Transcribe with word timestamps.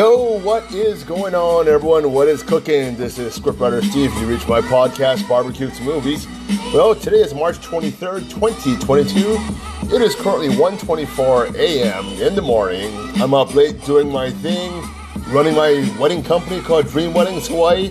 Yo, 0.00 0.38
what 0.38 0.72
is 0.72 1.04
going 1.04 1.34
on, 1.34 1.68
everyone? 1.68 2.10
What 2.10 2.26
is 2.26 2.42
cooking? 2.42 2.96
This 2.96 3.18
is 3.18 3.38
scriptwriter 3.38 3.82
Steve. 3.82 4.10
You 4.14 4.26
reach 4.26 4.48
my 4.48 4.62
podcast, 4.62 5.28
Barbecues 5.28 5.76
to 5.76 5.82
Movies. 5.82 6.26
Well, 6.72 6.94
today 6.94 7.18
is 7.18 7.34
March 7.34 7.58
23rd, 7.58 8.30
2022. 8.30 9.94
It 9.94 10.00
is 10.00 10.14
currently 10.14 10.48
1.24 10.48 11.54
a.m. 11.54 12.06
in 12.18 12.34
the 12.34 12.40
morning. 12.40 12.90
I'm 13.16 13.34
up 13.34 13.54
late 13.54 13.84
doing 13.84 14.10
my 14.10 14.30
thing, 14.30 14.72
running 15.34 15.54
my 15.54 15.86
wedding 16.00 16.22
company 16.22 16.62
called 16.62 16.86
Dream 16.86 17.12
Weddings 17.12 17.48
Hawaii, 17.48 17.90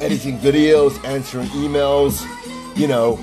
editing 0.00 0.38
videos, 0.38 1.04
answering 1.04 1.48
emails, 1.48 2.24
you 2.74 2.88
know, 2.88 3.18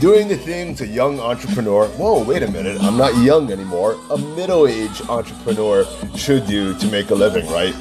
doing 0.00 0.28
the 0.28 0.36
things 0.36 0.80
a 0.80 0.86
young 0.86 1.18
entrepreneur, 1.20 1.86
whoa, 1.88 2.22
wait 2.22 2.42
a 2.42 2.50
minute, 2.50 2.80
I'm 2.82 2.96
not 2.96 3.16
young 3.22 3.50
anymore, 3.50 3.98
a 4.10 4.18
middle 4.18 4.66
aged 4.66 5.02
entrepreneur 5.08 5.84
should 6.16 6.46
do 6.46 6.78
to 6.78 6.86
make 6.88 7.10
a 7.10 7.14
living, 7.14 7.46
right? 7.50 7.74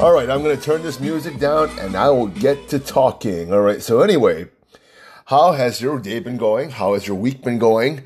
All 0.00 0.12
right, 0.12 0.30
I'm 0.30 0.42
going 0.42 0.56
to 0.56 0.62
turn 0.62 0.82
this 0.82 1.00
music 1.00 1.38
down 1.38 1.68
and 1.78 1.96
I 1.96 2.08
will 2.10 2.28
get 2.28 2.68
to 2.68 2.78
talking. 2.78 3.52
All 3.52 3.60
right, 3.60 3.82
so 3.82 4.00
anyway, 4.00 4.48
how 5.26 5.52
has 5.52 5.80
your 5.80 5.98
day 5.98 6.20
been 6.20 6.36
going? 6.36 6.70
How 6.70 6.94
has 6.94 7.06
your 7.06 7.16
week 7.16 7.42
been 7.42 7.58
going? 7.58 8.02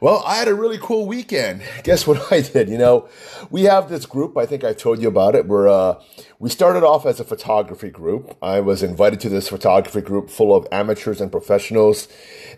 Well, 0.00 0.22
I 0.24 0.36
had 0.36 0.46
a 0.46 0.54
really 0.54 0.78
cool 0.78 1.06
weekend. 1.06 1.62
Guess 1.82 2.06
what 2.06 2.32
I 2.32 2.40
did? 2.40 2.68
You 2.68 2.78
know, 2.78 3.08
we 3.50 3.64
have 3.64 3.88
this 3.88 4.06
group. 4.06 4.36
I 4.36 4.46
think 4.46 4.62
I 4.62 4.72
told 4.72 5.02
you 5.02 5.08
about 5.08 5.34
it. 5.34 5.46
Where 5.46 5.66
uh, 5.66 6.00
we 6.38 6.50
started 6.50 6.84
off 6.84 7.04
as 7.04 7.18
a 7.18 7.24
photography 7.24 7.90
group. 7.90 8.36
I 8.40 8.60
was 8.60 8.84
invited 8.84 9.18
to 9.20 9.28
this 9.28 9.48
photography 9.48 10.00
group 10.00 10.30
full 10.30 10.54
of 10.54 10.68
amateurs 10.70 11.20
and 11.20 11.32
professionals, 11.32 12.06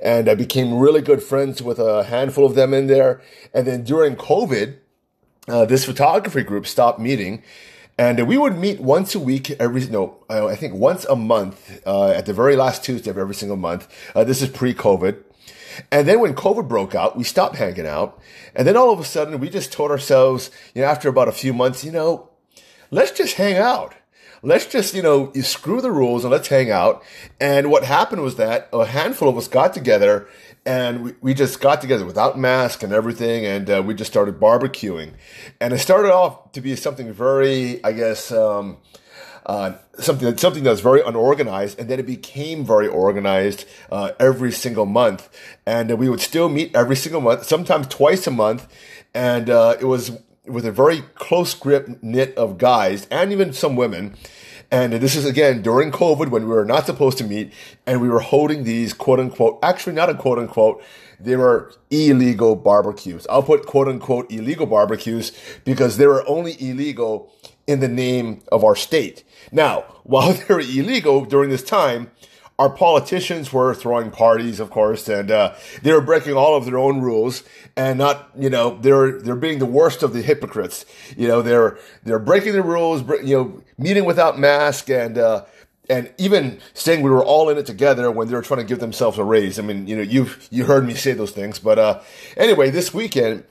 and 0.02 0.28
I 0.28 0.34
became 0.34 0.78
really 0.78 1.00
good 1.00 1.22
friends 1.22 1.62
with 1.62 1.78
a 1.78 2.05
handful 2.05 2.44
of 2.44 2.56
them 2.56 2.74
in 2.74 2.88
there. 2.88 3.22
And 3.54 3.66
then 3.66 3.84
during 3.84 4.16
COVID, 4.16 4.77
uh, 5.48 5.64
this 5.64 5.86
photography 5.86 6.42
group 6.42 6.66
stopped 6.66 7.00
meeting. 7.00 7.42
And 7.97 8.27
we 8.27 8.38
would 8.38 8.56
meet 8.56 8.80
once 8.80 9.14
a 9.14 9.19
week, 9.19 9.50
every 9.60 9.86
no, 9.86 10.25
I 10.30 10.56
think 10.56 10.75
once 10.75 11.04
a 11.04 11.16
month, 11.16 11.82
uh, 11.86 12.08
at 12.08 12.25
the 12.25 12.32
very 12.32 12.56
last 12.56 12.82
Tuesday 12.82 13.10
of 13.10 13.19
every 13.19 13.34
single 13.34 13.58
month. 13.58 13.88
Uh, 14.14 14.25
this 14.25 14.41
is 14.41 14.48
pre-COVID, 14.48 15.22
and 15.90 16.06
then 16.06 16.20
when 16.20 16.34
COVID 16.34 16.68
broke 16.68 16.94
out, 16.94 17.16
we 17.16 17.24
stopped 17.24 17.56
hanging 17.56 17.86
out. 17.86 18.20
And 18.54 18.66
then 18.66 18.76
all 18.76 18.92
of 18.92 19.00
a 19.00 19.04
sudden, 19.04 19.40
we 19.40 19.48
just 19.48 19.72
told 19.72 19.90
ourselves, 19.90 20.50
you 20.74 20.82
know, 20.82 20.88
after 20.88 21.08
about 21.08 21.28
a 21.28 21.32
few 21.32 21.52
months, 21.52 21.84
you 21.84 21.92
know, 21.92 22.30
let's 22.90 23.12
just 23.12 23.34
hang 23.34 23.56
out. 23.56 23.94
Let's 24.42 24.66
just, 24.66 24.94
you 24.94 25.02
know, 25.02 25.30
you 25.34 25.42
screw 25.42 25.82
the 25.82 25.92
rules 25.92 26.24
and 26.24 26.30
let's 26.30 26.48
hang 26.48 26.70
out. 26.70 27.02
And 27.38 27.70
what 27.70 27.84
happened 27.84 28.22
was 28.22 28.36
that 28.36 28.70
a 28.72 28.86
handful 28.86 29.28
of 29.28 29.36
us 29.36 29.48
got 29.48 29.74
together 29.74 30.28
and 30.64 31.04
we, 31.04 31.14
we 31.20 31.34
just 31.34 31.60
got 31.60 31.82
together 31.82 32.06
without 32.06 32.38
mask 32.38 32.82
and 32.82 32.92
everything. 32.92 33.44
And 33.44 33.69
uh, 33.69 33.82
we 33.84 33.94
just 33.94 34.10
started 34.10 34.40
barbecuing. 34.40 35.12
And 35.60 35.74
it 35.74 35.78
started 35.78 36.12
off 36.12 36.52
to 36.52 36.62
be 36.62 36.74
something 36.74 37.12
very, 37.12 37.84
I 37.84 37.92
guess, 37.92 38.32
um, 38.32 38.78
uh, 39.46 39.72
something 39.98 40.26
that 40.26 40.40
something 40.40 40.62
that's 40.62 40.80
very 40.80 41.02
unorganized, 41.02 41.78
and 41.78 41.88
then 41.88 41.98
it 41.98 42.06
became 42.06 42.64
very 42.64 42.88
organized 42.88 43.64
uh, 43.90 44.12
every 44.18 44.52
single 44.52 44.86
month. 44.86 45.28
And 45.66 45.98
we 45.98 46.08
would 46.08 46.20
still 46.20 46.48
meet 46.48 46.74
every 46.74 46.96
single 46.96 47.20
month, 47.20 47.44
sometimes 47.44 47.86
twice 47.88 48.26
a 48.26 48.30
month, 48.30 48.66
and 49.14 49.50
uh, 49.50 49.76
it 49.80 49.84
was 49.84 50.12
with 50.46 50.66
a 50.66 50.72
very 50.72 51.02
close 51.14 51.54
grip 51.54 52.02
knit 52.02 52.36
of 52.36 52.58
guys 52.58 53.06
and 53.10 53.32
even 53.32 53.52
some 53.52 53.76
women. 53.76 54.16
And 54.72 54.92
this 54.92 55.16
is 55.16 55.24
again 55.24 55.62
during 55.62 55.90
COVID 55.90 56.28
when 56.30 56.42
we 56.44 56.54
were 56.54 56.64
not 56.64 56.86
supposed 56.86 57.18
to 57.18 57.24
meet, 57.24 57.52
and 57.86 58.00
we 58.00 58.08
were 58.08 58.20
holding 58.20 58.64
these 58.64 58.92
quote 58.92 59.18
unquote, 59.18 59.58
actually 59.62 59.94
not 59.94 60.10
a 60.10 60.14
quote 60.14 60.38
unquote, 60.38 60.82
they 61.18 61.36
were 61.36 61.72
illegal 61.90 62.54
barbecues. 62.56 63.26
I'll 63.28 63.42
put 63.42 63.66
quote 63.66 63.88
unquote 63.88 64.30
illegal 64.30 64.66
barbecues 64.66 65.32
because 65.64 65.96
they 65.96 66.06
were 66.06 66.26
only 66.28 66.56
illegal 66.60 67.32
in 67.70 67.78
the 67.78 67.88
name 67.88 68.42
of 68.50 68.64
our 68.64 68.75
state. 68.75 69.22
Now, 69.53 69.84
while 70.04 70.32
they 70.32 70.53
were 70.53 70.60
illegal 70.60 71.25
during 71.25 71.50
this 71.50 71.62
time, 71.62 72.10
our 72.58 72.69
politicians 72.69 73.54
were 73.54 73.75
throwing 73.75 74.10
parties, 74.10 74.60
of 74.60 74.69
course, 74.69 75.08
and 75.08 75.31
uh, 75.31 75.54
they 75.82 75.92
were 75.92 76.03
breaking 76.03 76.34
all 76.34 76.54
of 76.56 76.66
their 76.66 76.76
own 76.76 77.00
rules, 77.00 77.42
and 77.75 77.98
not, 77.98 78.31
you 78.38 78.50
know, 78.50 78.78
they're 78.82 79.19
they're 79.19 79.34
being 79.34 79.60
the 79.60 79.66
worst 79.66 80.03
of 80.03 80.12
the 80.12 80.20
hypocrites. 80.20 80.84
You 81.16 81.26
know, 81.26 81.41
they're 81.41 81.78
they're 82.04 82.19
breaking 82.19 82.53
the 82.53 82.62
rules, 82.62 83.00
you 83.25 83.36
know, 83.36 83.62
meeting 83.78 84.04
without 84.04 84.38
mask, 84.38 84.91
and 84.91 85.16
uh, 85.16 85.47
and 85.88 86.12
even 86.19 86.60
saying 86.75 87.00
we 87.00 87.08
were 87.08 87.25
all 87.25 87.48
in 87.48 87.56
it 87.56 87.64
together 87.64 88.10
when 88.10 88.28
they 88.28 88.34
were 88.34 88.42
trying 88.42 88.60
to 88.60 88.66
give 88.66 88.78
themselves 88.78 89.16
a 89.16 89.25
raise. 89.25 89.58
I 89.58 89.62
mean, 89.62 89.87
you 89.87 89.97
know, 89.97 90.02
you've 90.02 90.47
you 90.50 90.64
heard 90.64 90.84
me 90.84 90.92
say 90.92 91.14
those 91.14 91.32
things, 91.32 91.58
but 91.58 91.78
uh, 91.78 92.02
anyway, 92.37 92.69
this 92.69 92.92
weekend 92.92 93.44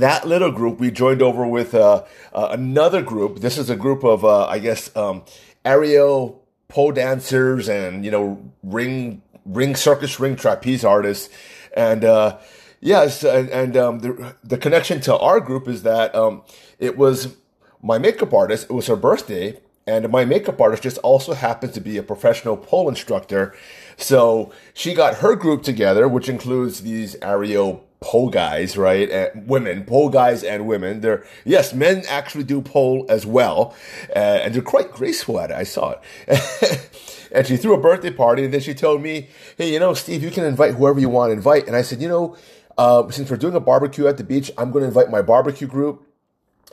that 0.00 0.26
little 0.26 0.50
group, 0.50 0.78
we 0.78 0.90
joined 0.90 1.22
over 1.22 1.46
with 1.46 1.74
uh, 1.74 2.04
uh, 2.32 2.48
another 2.50 3.02
group. 3.02 3.40
This 3.40 3.58
is 3.58 3.70
a 3.70 3.76
group 3.76 4.04
of, 4.04 4.24
uh, 4.24 4.46
I 4.46 4.58
guess, 4.58 4.94
um, 4.96 5.24
aerial 5.64 6.44
pole 6.68 6.92
dancers 6.92 7.68
and 7.68 8.04
you 8.04 8.10
know 8.10 8.52
ring 8.62 9.22
ring 9.44 9.76
circus 9.76 10.18
ring 10.18 10.36
trapeze 10.36 10.84
artists, 10.84 11.32
and 11.76 12.04
uh, 12.04 12.38
yes, 12.80 13.24
and, 13.24 13.48
and 13.50 13.76
um, 13.76 13.98
the 14.00 14.36
the 14.42 14.58
connection 14.58 15.00
to 15.02 15.16
our 15.16 15.40
group 15.40 15.68
is 15.68 15.82
that 15.82 16.14
um, 16.14 16.42
it 16.78 16.96
was 16.96 17.36
my 17.82 17.98
makeup 17.98 18.32
artist. 18.32 18.66
It 18.70 18.72
was 18.72 18.86
her 18.86 18.96
birthday, 18.96 19.60
and 19.86 20.08
my 20.10 20.24
makeup 20.24 20.60
artist 20.60 20.82
just 20.82 20.98
also 20.98 21.34
happens 21.34 21.72
to 21.74 21.80
be 21.80 21.96
a 21.96 22.02
professional 22.02 22.56
pole 22.56 22.88
instructor. 22.88 23.54
So 23.96 24.52
she 24.72 24.94
got 24.94 25.16
her 25.16 25.36
group 25.36 25.62
together, 25.62 26.08
which 26.08 26.28
includes 26.28 26.80
these 26.80 27.16
aerial 27.22 27.84
pole 28.04 28.28
guys, 28.28 28.76
right? 28.76 29.10
And 29.10 29.48
women, 29.48 29.84
pole 29.84 30.10
guys 30.10 30.44
and 30.44 30.66
women. 30.66 31.00
They're, 31.00 31.24
yes, 31.46 31.72
men 31.72 32.04
actually 32.06 32.44
do 32.44 32.60
pole 32.60 33.06
as 33.08 33.24
well. 33.24 33.74
Uh, 34.14 34.42
and 34.42 34.54
they're 34.54 34.62
quite 34.62 34.92
graceful 34.92 35.40
at 35.40 35.50
it. 35.50 35.56
I 35.56 35.62
saw 35.62 35.94
it. 36.28 36.90
and 37.32 37.46
she 37.46 37.56
threw 37.56 37.72
a 37.72 37.80
birthday 37.80 38.10
party 38.10 38.44
and 38.44 38.52
then 38.52 38.60
she 38.60 38.74
told 38.74 39.00
me, 39.00 39.28
Hey, 39.56 39.72
you 39.72 39.80
know, 39.80 39.94
Steve, 39.94 40.22
you 40.22 40.30
can 40.30 40.44
invite 40.44 40.74
whoever 40.74 41.00
you 41.00 41.08
want 41.08 41.30
to 41.30 41.32
invite. 41.32 41.66
And 41.66 41.74
I 41.74 41.80
said, 41.80 42.02
you 42.02 42.08
know, 42.08 42.36
uh, 42.76 43.10
since 43.10 43.30
we're 43.30 43.38
doing 43.38 43.54
a 43.54 43.60
barbecue 43.60 44.06
at 44.06 44.18
the 44.18 44.24
beach, 44.24 44.52
I'm 44.58 44.70
going 44.70 44.82
to 44.82 44.88
invite 44.88 45.10
my 45.10 45.22
barbecue 45.22 45.66
group. 45.66 46.06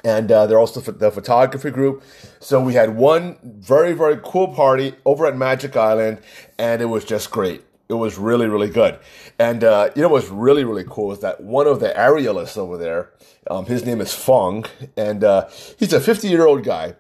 And 0.04 0.30
uh, 0.32 0.48
they're 0.48 0.60
also 0.60 0.82
the 0.82 1.12
photography 1.12 1.70
group. 1.70 2.04
So 2.42 2.60
we 2.60 2.74
had 2.74 2.98
one 2.98 3.38
very, 3.44 3.94
very 3.94 4.20
cool 4.22 4.50
party 4.50 4.96
over 5.06 5.28
at 5.28 5.38
Magic 5.38 5.78
Island, 5.78 6.20
and 6.58 6.82
it 6.82 6.86
was 6.86 7.06
just 7.06 7.30
great. 7.32 7.64
It 7.92 7.96
was 7.96 8.18
really, 8.18 8.48
really 8.48 8.70
good. 8.70 8.98
And 9.38 9.66
uh, 9.66 9.90
you 9.96 10.02
know 10.02 10.08
what's 10.08 10.30
really, 10.30 10.64
really 10.64 10.86
cool 10.88 11.12
is 11.12 11.20
that 11.20 11.42
one 11.42 11.68
of 11.68 11.82
the 11.82 11.90
aerialists 11.90 12.58
over 12.58 12.78
there, 12.78 13.12
um, 13.50 13.66
his 13.66 13.86
name 13.86 14.00
is 14.00 14.14
Fong, 14.14 14.66
and 14.96 15.26
uh, 15.26 15.50
he's 15.78 15.92
a 15.92 16.00
50 16.00 16.30
year 16.30 16.48
old 16.48 16.64
guy, 16.64 16.96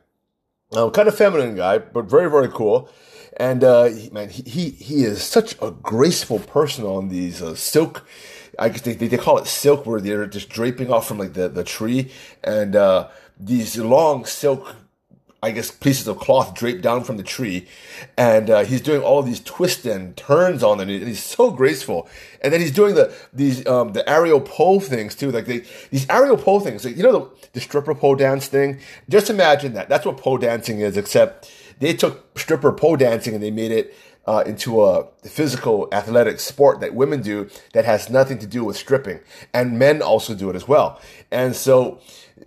um, 0.74 0.91
kind 0.91 1.07
of 1.07 1.16
feminine 1.16 1.56
guy, 1.56 1.78
but 1.78 2.09
very, 2.09 2.30
very 2.30 2.50
cool. 2.50 2.90
And 3.38 3.63
uh, 3.63 3.86
he, 3.86 4.10
man, 4.10 4.30
he, 4.30 4.71
he 4.71 5.06
is 5.06 5.24
such 5.24 5.56
a 5.62 5.71
graceful 5.71 6.39
person 6.39 6.83
on 6.83 7.07
these 7.07 7.42
uh, 7.42 7.56
silk. 7.56 8.06
I 8.60 8.68
guess 8.68 8.81
they, 8.81 8.94
they 8.94 9.18
call 9.18 9.38
it 9.38 9.48
silk, 9.48 9.86
where 9.86 10.01
they're 10.01 10.27
just 10.27 10.50
draping 10.50 10.92
off 10.92 11.07
from 11.07 11.19
like 11.19 11.33
the, 11.33 11.48
the 11.48 11.63
tree, 11.63 12.12
and 12.44 12.75
uh, 12.75 13.07
these 13.39 13.77
long 13.77 14.25
silk 14.25 14.75
I 15.44 15.50
guess 15.50 15.72
pieces 15.72 16.08
of 16.08 16.20
cloth 16.20 16.54
draped 16.54 16.84
down 16.84 17.04
from 17.04 17.18
the 17.18 17.24
tree, 17.24 17.68
and 18.16 18.50
uh, 18.50 18.64
he's 18.64 18.82
doing 18.82 19.02
all 19.02 19.24
these 19.24 19.40
twists 19.40 19.86
and 19.86 20.16
turns 20.16 20.62
on 20.62 20.78
them. 20.78 20.88
And 20.90 21.08
he's 21.08 21.24
so 21.24 21.50
graceful, 21.50 22.08
and 22.42 22.54
then 22.54 22.62
he's 22.62 22.72
doing 22.72 22.94
the 22.94 23.12
these 23.34 23.66
um, 23.66 23.94
the 23.94 24.08
aerial 24.08 24.40
pole 24.40 24.80
things 24.80 25.16
too, 25.16 25.32
like 25.32 25.48
they, 25.48 25.64
these 25.90 26.06
aerial 26.10 26.38
pole 26.38 26.60
things. 26.60 26.86
Like, 26.86 26.96
you 26.96 27.02
know 27.02 27.12
the, 27.12 27.48
the 27.54 27.60
stripper 27.60 27.96
pole 27.96 28.16
dance 28.16 28.48
thing. 28.48 28.80
Just 29.10 29.32
imagine 29.32 29.74
that. 29.74 29.90
That's 29.90 30.06
what 30.06 30.18
pole 30.18 30.38
dancing 30.38 30.80
is, 30.80 30.96
except 30.96 31.52
they 31.80 31.94
took 31.94 32.38
stripper 32.38 32.72
pole 32.72 32.96
dancing 32.96 33.34
and 33.34 33.42
they 33.42 33.50
made 33.50 33.72
it 33.72 33.96
uh, 34.28 34.44
into 34.46 34.84
a 34.84 35.08
physical 35.24 35.88
athletic 35.92 36.40
sport 36.40 36.80
that 36.82 36.94
women 36.94 37.22
do 37.22 37.50
that 37.74 37.86
has 37.86 38.10
nothing 38.10 38.38
to 38.38 38.46
do 38.46 38.64
with 38.64 38.78
stripping, 38.78 39.20
and 39.54 39.80
men 39.80 40.02
also 40.02 40.36
do 40.36 40.50
it 40.52 40.56
as 40.56 40.68
well. 40.68 41.02
And 41.32 41.56
so 41.56 42.00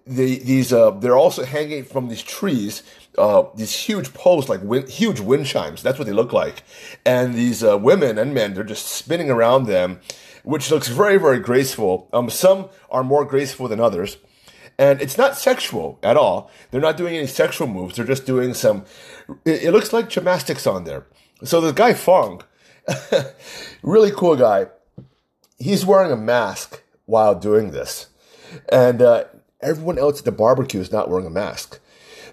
the, 0.06 0.38
these 0.38 0.72
uh, 0.72 0.90
they're 0.90 1.16
also 1.16 1.44
hanging 1.44 1.84
from 1.84 2.08
these 2.08 2.22
trees, 2.22 2.82
uh, 3.18 3.44
these 3.54 3.74
huge 3.74 4.12
poles, 4.14 4.48
like 4.48 4.62
wind, 4.62 4.88
huge 4.88 5.20
wind 5.20 5.46
chimes. 5.46 5.82
That's 5.82 5.98
what 5.98 6.06
they 6.06 6.12
look 6.12 6.32
like. 6.32 6.62
And 7.04 7.34
these 7.34 7.62
uh, 7.62 7.78
women 7.78 8.18
and 8.18 8.34
men, 8.34 8.54
they're 8.54 8.64
just 8.64 8.86
spinning 8.86 9.30
around 9.30 9.66
them, 9.66 10.00
which 10.42 10.70
looks 10.70 10.88
very, 10.88 11.18
very 11.18 11.38
graceful. 11.38 12.08
Um, 12.12 12.30
some 12.30 12.68
are 12.90 13.04
more 13.04 13.24
graceful 13.24 13.68
than 13.68 13.80
others. 13.80 14.16
And 14.78 15.00
it's 15.00 15.16
not 15.16 15.36
sexual 15.36 15.98
at 16.02 16.16
all. 16.16 16.50
They're 16.70 16.80
not 16.80 16.96
doing 16.96 17.14
any 17.14 17.28
sexual 17.28 17.68
moves. 17.68 17.96
They're 17.96 18.04
just 18.04 18.26
doing 18.26 18.54
some, 18.54 18.84
it, 19.44 19.64
it 19.64 19.72
looks 19.72 19.92
like 19.92 20.08
gymnastics 20.08 20.66
on 20.66 20.84
there. 20.84 21.06
So 21.44 21.60
the 21.60 21.72
guy 21.72 21.94
Fong, 21.94 22.42
really 23.82 24.10
cool 24.10 24.36
guy, 24.36 24.66
he's 25.58 25.86
wearing 25.86 26.10
a 26.10 26.16
mask 26.16 26.82
while 27.06 27.34
doing 27.34 27.70
this. 27.70 28.08
And 28.70 29.00
uh, 29.00 29.24
everyone 29.64 29.98
else 29.98 30.20
at 30.20 30.24
the 30.24 30.32
barbecue 30.32 30.80
is 30.80 30.92
not 30.92 31.08
wearing 31.08 31.26
a 31.26 31.30
mask. 31.30 31.80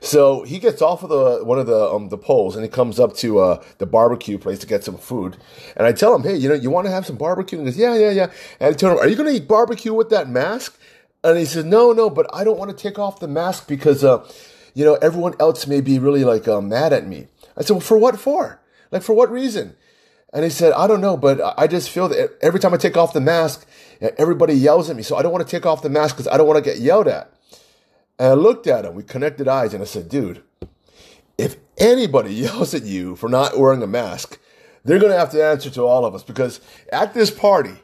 So 0.03 0.41
he 0.43 0.57
gets 0.57 0.81
off 0.81 1.03
of 1.03 1.09
the 1.09 1.45
one 1.45 1.59
of 1.59 1.67
the 1.67 1.79
um, 1.79 2.09
the 2.09 2.17
poles 2.17 2.55
and 2.55 2.65
he 2.65 2.69
comes 2.69 2.99
up 2.99 3.15
to 3.17 3.39
uh, 3.39 3.63
the 3.77 3.85
barbecue 3.85 4.39
place 4.39 4.57
to 4.59 4.67
get 4.67 4.83
some 4.83 4.97
food. 4.97 5.37
And 5.77 5.85
I 5.85 5.91
tell 5.93 6.15
him, 6.15 6.23
hey, 6.23 6.35
you 6.35 6.49
know, 6.49 6.55
you 6.55 6.71
want 6.71 6.87
to 6.87 6.91
have 6.91 7.05
some 7.05 7.17
barbecue? 7.17 7.59
And 7.59 7.67
he 7.67 7.71
goes, 7.71 7.79
yeah, 7.79 7.95
yeah, 7.95 8.09
yeah. 8.09 8.31
And 8.59 8.73
I 8.73 8.77
tell 8.77 8.91
him, 8.91 8.97
are 8.97 9.07
you 9.07 9.15
going 9.15 9.29
to 9.29 9.35
eat 9.35 9.47
barbecue 9.47 9.93
with 9.93 10.09
that 10.09 10.27
mask? 10.27 10.79
And 11.23 11.37
he 11.37 11.45
says, 11.45 11.65
no, 11.65 11.91
no, 11.91 12.09
but 12.09 12.27
I 12.33 12.43
don't 12.43 12.57
want 12.57 12.75
to 12.75 12.77
take 12.77 12.97
off 12.97 13.19
the 13.19 13.27
mask 13.27 13.67
because, 13.67 14.03
uh, 14.03 14.27
you 14.73 14.83
know, 14.83 14.95
everyone 14.95 15.35
else 15.39 15.67
may 15.67 15.81
be 15.81 15.99
really 15.99 16.23
like 16.23 16.47
uh, 16.47 16.61
mad 16.61 16.93
at 16.93 17.05
me. 17.05 17.27
I 17.55 17.61
said, 17.61 17.73
well, 17.73 17.81
for 17.81 17.97
what 17.97 18.19
for? 18.19 18.59
Like, 18.89 19.03
for 19.03 19.13
what 19.13 19.31
reason? 19.31 19.75
And 20.33 20.43
he 20.43 20.49
said, 20.49 20.71
I 20.73 20.87
don't 20.87 21.01
know, 21.01 21.17
but 21.17 21.39
I 21.59 21.67
just 21.67 21.89
feel 21.89 22.07
that 22.09 22.37
every 22.41 22.59
time 22.59 22.73
I 22.73 22.77
take 22.77 22.97
off 22.97 23.13
the 23.13 23.21
mask, 23.21 23.67
everybody 24.17 24.53
yells 24.53 24.89
at 24.89 24.95
me. 24.95 25.03
So 25.03 25.15
I 25.15 25.21
don't 25.21 25.31
want 25.31 25.47
to 25.47 25.51
take 25.51 25.65
off 25.65 25.81
the 25.81 25.89
mask 25.89 26.15
because 26.15 26.27
I 26.27 26.37
don't 26.37 26.47
want 26.47 26.63
to 26.63 26.69
get 26.69 26.79
yelled 26.79 27.07
at. 27.07 27.31
And 28.19 28.29
I 28.29 28.33
looked 28.33 28.67
at 28.67 28.85
him, 28.85 28.95
we 28.95 29.03
connected 29.03 29.47
eyes, 29.47 29.73
and 29.73 29.81
I 29.81 29.85
said, 29.85 30.09
dude, 30.09 30.43
if 31.37 31.57
anybody 31.77 32.33
yells 32.45 32.73
at 32.73 32.83
you 32.83 33.15
for 33.15 33.29
not 33.29 33.57
wearing 33.57 33.81
a 33.81 33.87
mask, 33.87 34.39
they're 34.83 34.99
going 34.99 35.11
to 35.11 35.17
have 35.17 35.31
to 35.31 35.43
answer 35.43 35.69
to 35.71 35.83
all 35.83 36.05
of 36.05 36.15
us 36.15 36.23
because 36.23 36.59
at 36.91 37.13
this 37.13 37.31
party, 37.31 37.75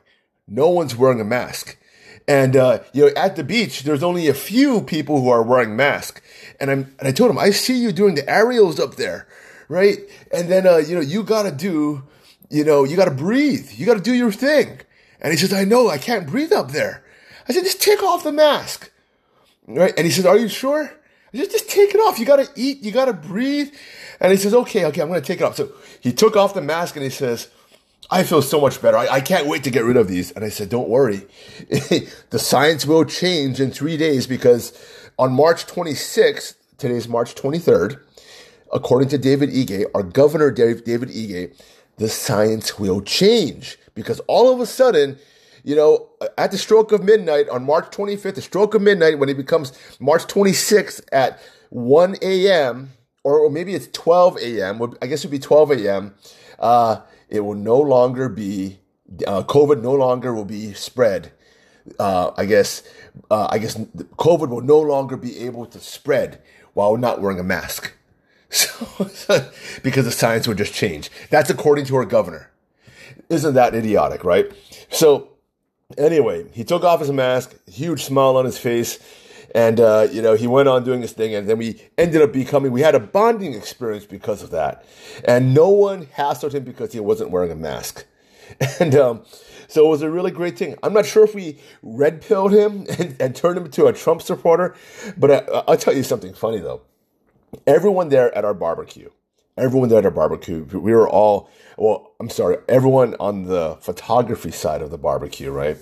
no 0.48 0.70
one's 0.70 0.96
wearing 0.96 1.22
a 1.22 1.26
mask. 1.26 1.78
And, 2.28 2.56
uh, 2.58 2.80
you 2.92 3.06
know, 3.06 3.12
at 3.16 3.36
the 3.36 3.44
beach, 3.44 3.84
there's 3.84 4.04
only 4.04 4.28
a 4.28 4.34
few 4.34 4.82
people 4.82 5.22
who 5.22 5.30
are 5.30 5.44
wearing 5.44 5.76
masks. 5.76 6.22
And 6.60 6.70
I'm, 6.70 6.96
and 7.00 7.08
I 7.08 7.12
told 7.12 7.32
him, 7.32 7.38
I 7.38 7.52
see 7.52 7.78
you 7.78 7.92
doing 7.92 8.16
the 8.16 8.30
aerials 8.30 8.80
up 8.80 8.96
there, 8.96 9.28
right? 9.70 10.00
And 10.32 10.50
then, 10.50 10.68
uh, 10.68 10.78
you 10.78 10.96
know, 10.96 11.02
you 11.02 11.24
gotta 11.24 11.52
do, 11.52 12.04
you 12.50 12.66
know, 12.66 12.84
you 12.84 12.98
gotta 12.98 13.12
breathe. 13.12 13.72
You 13.72 13.86
gotta 13.86 14.02
do 14.02 14.14
your 14.14 14.32
thing. 14.32 14.82
And 15.22 15.32
he 15.32 15.38
says, 15.38 15.54
I 15.54 15.64
know, 15.64 15.90
I 15.90 15.98
can't 15.98 16.28
breathe 16.28 16.54
up 16.54 16.72
there. 16.72 17.04
I 17.48 17.54
said, 17.54 17.64
just 17.64 17.82
take 17.82 18.04
off 18.04 18.24
the 18.24 18.32
mask. 18.32 18.92
Right? 19.68 19.94
And 19.98 20.06
he 20.06 20.12
says, 20.12 20.26
Are 20.26 20.38
you 20.38 20.48
sure? 20.48 20.92
I 21.34 21.38
said, 21.38 21.52
just 21.52 21.70
take 21.70 21.94
it 21.94 21.98
off. 21.98 22.20
You 22.20 22.26
gotta 22.26 22.50
eat, 22.56 22.82
you 22.84 22.92
gotta 22.92 23.14
breathe. 23.14 23.74
And 24.20 24.32
he 24.32 24.38
says, 24.38 24.54
Okay, 24.54 24.86
okay, 24.86 25.02
I'm 25.02 25.10
gonna 25.10 25.22
take 25.22 25.42
it 25.42 25.44
off. 25.44 25.58
So 25.58 25.72
he 26.00 26.14
took 26.14 26.36
off 26.36 26.54
the 26.54 26.62
mask 26.62 26.96
and 26.96 27.04
he 27.04 27.10
says, 27.10 27.50
I 28.10 28.24
feel 28.24 28.42
so 28.42 28.62
much 28.62 28.82
better. 28.82 28.98
I, 28.98 29.08
I 29.08 29.22
can't 29.22 29.48
wait 29.48 29.66
to 29.66 29.72
get 29.72 29.84
rid 29.84 29.98
of 29.98 30.08
these. 30.08 30.32
And 30.32 30.46
I 30.46 30.50
said, 30.50 30.70
Don't 30.70 30.88
worry. 30.88 31.28
the 31.70 32.40
science 32.40 32.86
will 32.86 33.04
change 33.04 33.60
in 33.60 33.72
three 33.72 33.98
days 33.98 34.26
because 34.26 34.78
on 35.20 35.34
March 35.34 35.68
26th, 35.68 36.56
today's 36.78 37.08
March 37.08 37.36
23rd, 37.36 38.00
according 38.72 39.10
to 39.10 39.18
David 39.18 39.50
Ige, 39.50 39.86
our 39.94 40.04
governor, 40.04 40.52
David 40.52 40.86
Ige, 40.86 41.54
the 41.98 42.08
science 42.08 42.80
will 42.80 43.02
change 43.02 43.78
because 43.98 44.20
all 44.28 44.54
of 44.54 44.60
a 44.60 44.66
sudden, 44.68 45.18
you 45.64 45.76
know, 45.76 46.08
at 46.38 46.52
the 46.52 46.58
stroke 46.58 46.92
of 46.92 47.04
midnight 47.04 47.50
on 47.50 47.66
March 47.66 47.86
25th, 47.86 48.36
the 48.36 48.42
stroke 48.42 48.76
of 48.76 48.82
midnight, 48.82 49.18
when 49.18 49.28
it 49.28 49.36
becomes 49.36 49.78
March 50.00 50.24
26th 50.28 51.02
at 51.12 51.40
1 51.72 52.18
a.m., 52.22 52.92
or 53.24 53.50
maybe 53.50 53.74
it's 53.74 53.88
12 53.88 54.38
a.m., 54.38 54.94
I 55.02 55.08
guess 55.08 55.26
it 55.26 55.28
would 55.28 55.32
be 55.32 55.40
12 55.40 55.72
a.m., 55.72 56.14
uh, 56.60 57.02
it 57.28 57.40
will 57.40 57.56
no 57.56 57.80
longer 57.80 58.30
be, 58.30 58.80
uh, 59.26 59.42
COVID 59.44 59.82
no 59.82 59.94
longer 59.94 60.32
will 60.32 60.46
be 60.46 60.74
spread. 60.74 61.32
Uh, 62.00 62.32
I 62.38 62.46
guess, 62.46 62.84
uh, 63.32 63.48
I 63.50 63.58
guess 63.58 63.76
COVID 63.78 64.50
will 64.50 64.62
no 64.62 64.80
longer 64.80 65.18
be 65.18 65.40
able 65.40 65.66
to 65.66 65.80
spread 65.80 66.40
while 66.76 66.96
not 66.98 67.20
wearing 67.20 67.40
a 67.40 67.44
mask. 67.44 67.94
So, 68.50 68.88
because 69.84 70.06
the 70.06 70.12
science 70.14 70.48
would 70.48 70.58
just 70.58 70.74
change. 70.74 71.10
That's 71.30 71.50
according 71.50 71.84
to 71.88 71.98
our 71.98 72.06
governor. 72.06 72.50
Isn't 73.30 73.56
that 73.56 73.76
idiotic, 73.76 74.24
right? 74.24 74.52
So, 74.90 75.38
Anyway, 75.98 76.46
he 76.52 76.66
took 76.66 76.84
off 76.84 77.00
his 77.00 77.12
mask, 77.12 77.56
huge 77.66 78.04
smile 78.04 78.36
on 78.36 78.44
his 78.44 78.58
face, 78.58 79.00
and 79.56 79.80
uh, 79.80 80.06
you 80.12 80.22
know 80.22 80.34
he 80.34 80.46
went 80.46 80.68
on 80.68 80.84
doing 80.84 81.02
his 81.02 81.14
thing, 81.14 81.34
and 81.34 81.48
then 81.48 81.58
we 81.58 81.82
ended 81.98 82.22
up 82.22 82.34
becoming. 82.34 82.74
We 82.74 82.82
had 82.82 82.94
a 82.94 83.00
bonding 83.00 83.54
experience 83.54 84.06
because 84.06 84.44
of 84.44 84.52
that, 84.52 84.84
and 85.24 85.54
no 85.54 85.70
one 85.70 86.08
hassled 86.08 86.54
him 86.54 86.66
because 86.66 86.92
he 86.92 87.00
wasn't 87.00 87.30
wearing 87.30 87.52
a 87.52 87.56
mask, 87.56 88.06
and 88.82 88.94
um, 88.96 89.24
so 89.70 89.86
it 89.86 89.90
was 89.90 90.02
a 90.02 90.10
really 90.10 90.30
great 90.32 90.58
thing. 90.58 90.76
I'm 90.84 90.92
not 90.92 91.06
sure 91.06 91.24
if 91.24 91.34
we 91.34 91.58
red 91.82 92.22
pilled 92.22 92.52
him 92.52 92.86
and, 93.00 93.16
and 93.18 93.34
turned 93.34 93.58
him 93.58 93.66
into 93.66 93.86
a 93.86 93.94
Trump 93.94 94.22
supporter, 94.22 94.76
but 95.16 95.32
I, 95.32 95.38
I'll 95.70 95.78
tell 95.78 95.96
you 95.96 96.04
something 96.04 96.34
funny 96.34 96.60
though. 96.60 96.82
Everyone 97.66 98.10
there 98.10 98.38
at 98.38 98.44
our 98.44 98.54
barbecue, 98.54 99.10
everyone 99.58 99.90
there 99.90 100.00
at 100.00 100.06
our 100.06 100.12
barbecue, 100.12 100.64
we 100.64 100.94
were 100.94 101.10
all 101.10 101.50
well, 101.78 102.14
I'm 102.20 102.30
sorry, 102.30 102.58
everyone 102.68 103.16
on 103.20 103.44
the 103.44 103.78
photography 103.80 104.50
side 104.50 104.82
of 104.82 104.90
the 104.90 104.98
barbecue, 104.98 105.52
right? 105.52 105.78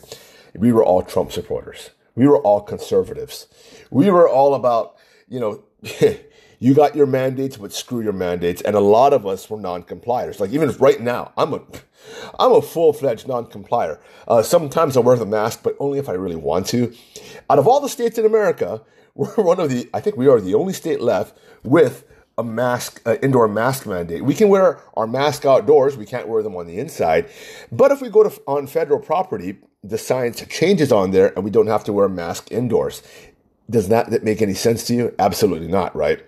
We 0.54 0.74
were 0.74 0.84
all 0.84 1.02
Trump 1.02 1.32
supporters. 1.32 1.92
We 2.16 2.28
were 2.28 2.40
all 2.40 2.62
conservatives. 2.62 3.48
We 3.90 4.10
were 4.10 4.28
all 4.28 4.56
about, 4.56 4.98
you 5.30 5.40
know, 5.40 5.64
you 6.60 6.74
got 6.74 6.96
your 6.96 7.06
mandates, 7.06 7.56
but 7.56 7.72
screw 7.72 8.02
your 8.02 8.14
mandates. 8.14 8.62
And 8.62 8.76
a 8.76 8.82
lot 8.82 9.14
of 9.14 9.26
us 9.26 9.50
were 9.50 9.60
non-compliers. 9.60 10.42
Like 10.42 10.52
even 10.52 10.70
right 10.78 11.00
now, 11.00 11.32
I'm 11.38 11.54
a, 11.54 11.62
I'm 12.40 12.52
a 12.52 12.62
full-fledged 12.62 13.28
non-complier. 13.28 14.00
Uh, 14.28 14.44
sometimes 14.44 14.98
I 14.98 15.00
wear 15.00 15.16
the 15.16 15.26
mask, 15.26 15.62
but 15.64 15.78
only 15.80 15.98
if 16.00 16.10
I 16.10 16.14
really 16.14 16.36
want 16.36 16.68
to. 16.68 16.94
Out 17.50 17.60
of 17.60 17.68
all 17.68 17.80
the 17.80 17.90
states 17.90 18.18
in 18.18 18.26
America, 18.26 18.82
we're 19.16 19.34
one 19.36 19.62
of 19.62 19.70
the, 19.70 19.90
I 19.94 20.02
think 20.02 20.18
we 20.18 20.28
are 20.28 20.42
the 20.42 20.56
only 20.56 20.74
state 20.74 21.00
left 21.00 21.38
with 21.64 22.06
a 22.38 22.44
mask, 22.44 23.02
uh, 23.06 23.16
indoor 23.22 23.48
mask 23.48 23.86
mandate. 23.86 24.24
We 24.24 24.34
can 24.34 24.50
wear 24.50 24.80
our 24.96 25.08
mask 25.08 25.46
outdoors. 25.46 25.96
We 25.96 26.06
can't 26.06 26.28
wear 26.28 26.44
them 26.44 26.56
on 26.56 26.68
the 26.68 26.80
inside. 26.80 27.30
But 27.72 27.92
if 27.92 28.02
we 28.02 28.10
go 28.10 28.24
to 28.24 28.42
on 28.48 28.68
federal 28.68 29.00
property, 29.00 29.58
the 29.84 29.98
science 29.98 30.44
changes 30.50 30.92
on 30.92 31.12
there, 31.12 31.34
and 31.36 31.44
we 31.44 31.52
don't 31.52 31.68
have 31.68 31.84
to 31.86 31.94
wear 31.94 32.06
a 32.06 32.10
mask 32.10 32.52
indoors. 32.52 33.04
Does 33.70 33.88
that 33.90 34.24
make 34.24 34.42
any 34.42 34.54
sense 34.54 34.84
to 34.86 34.94
you? 34.94 35.16
Absolutely 35.18 35.68
not, 35.68 35.96
right? 35.96 36.24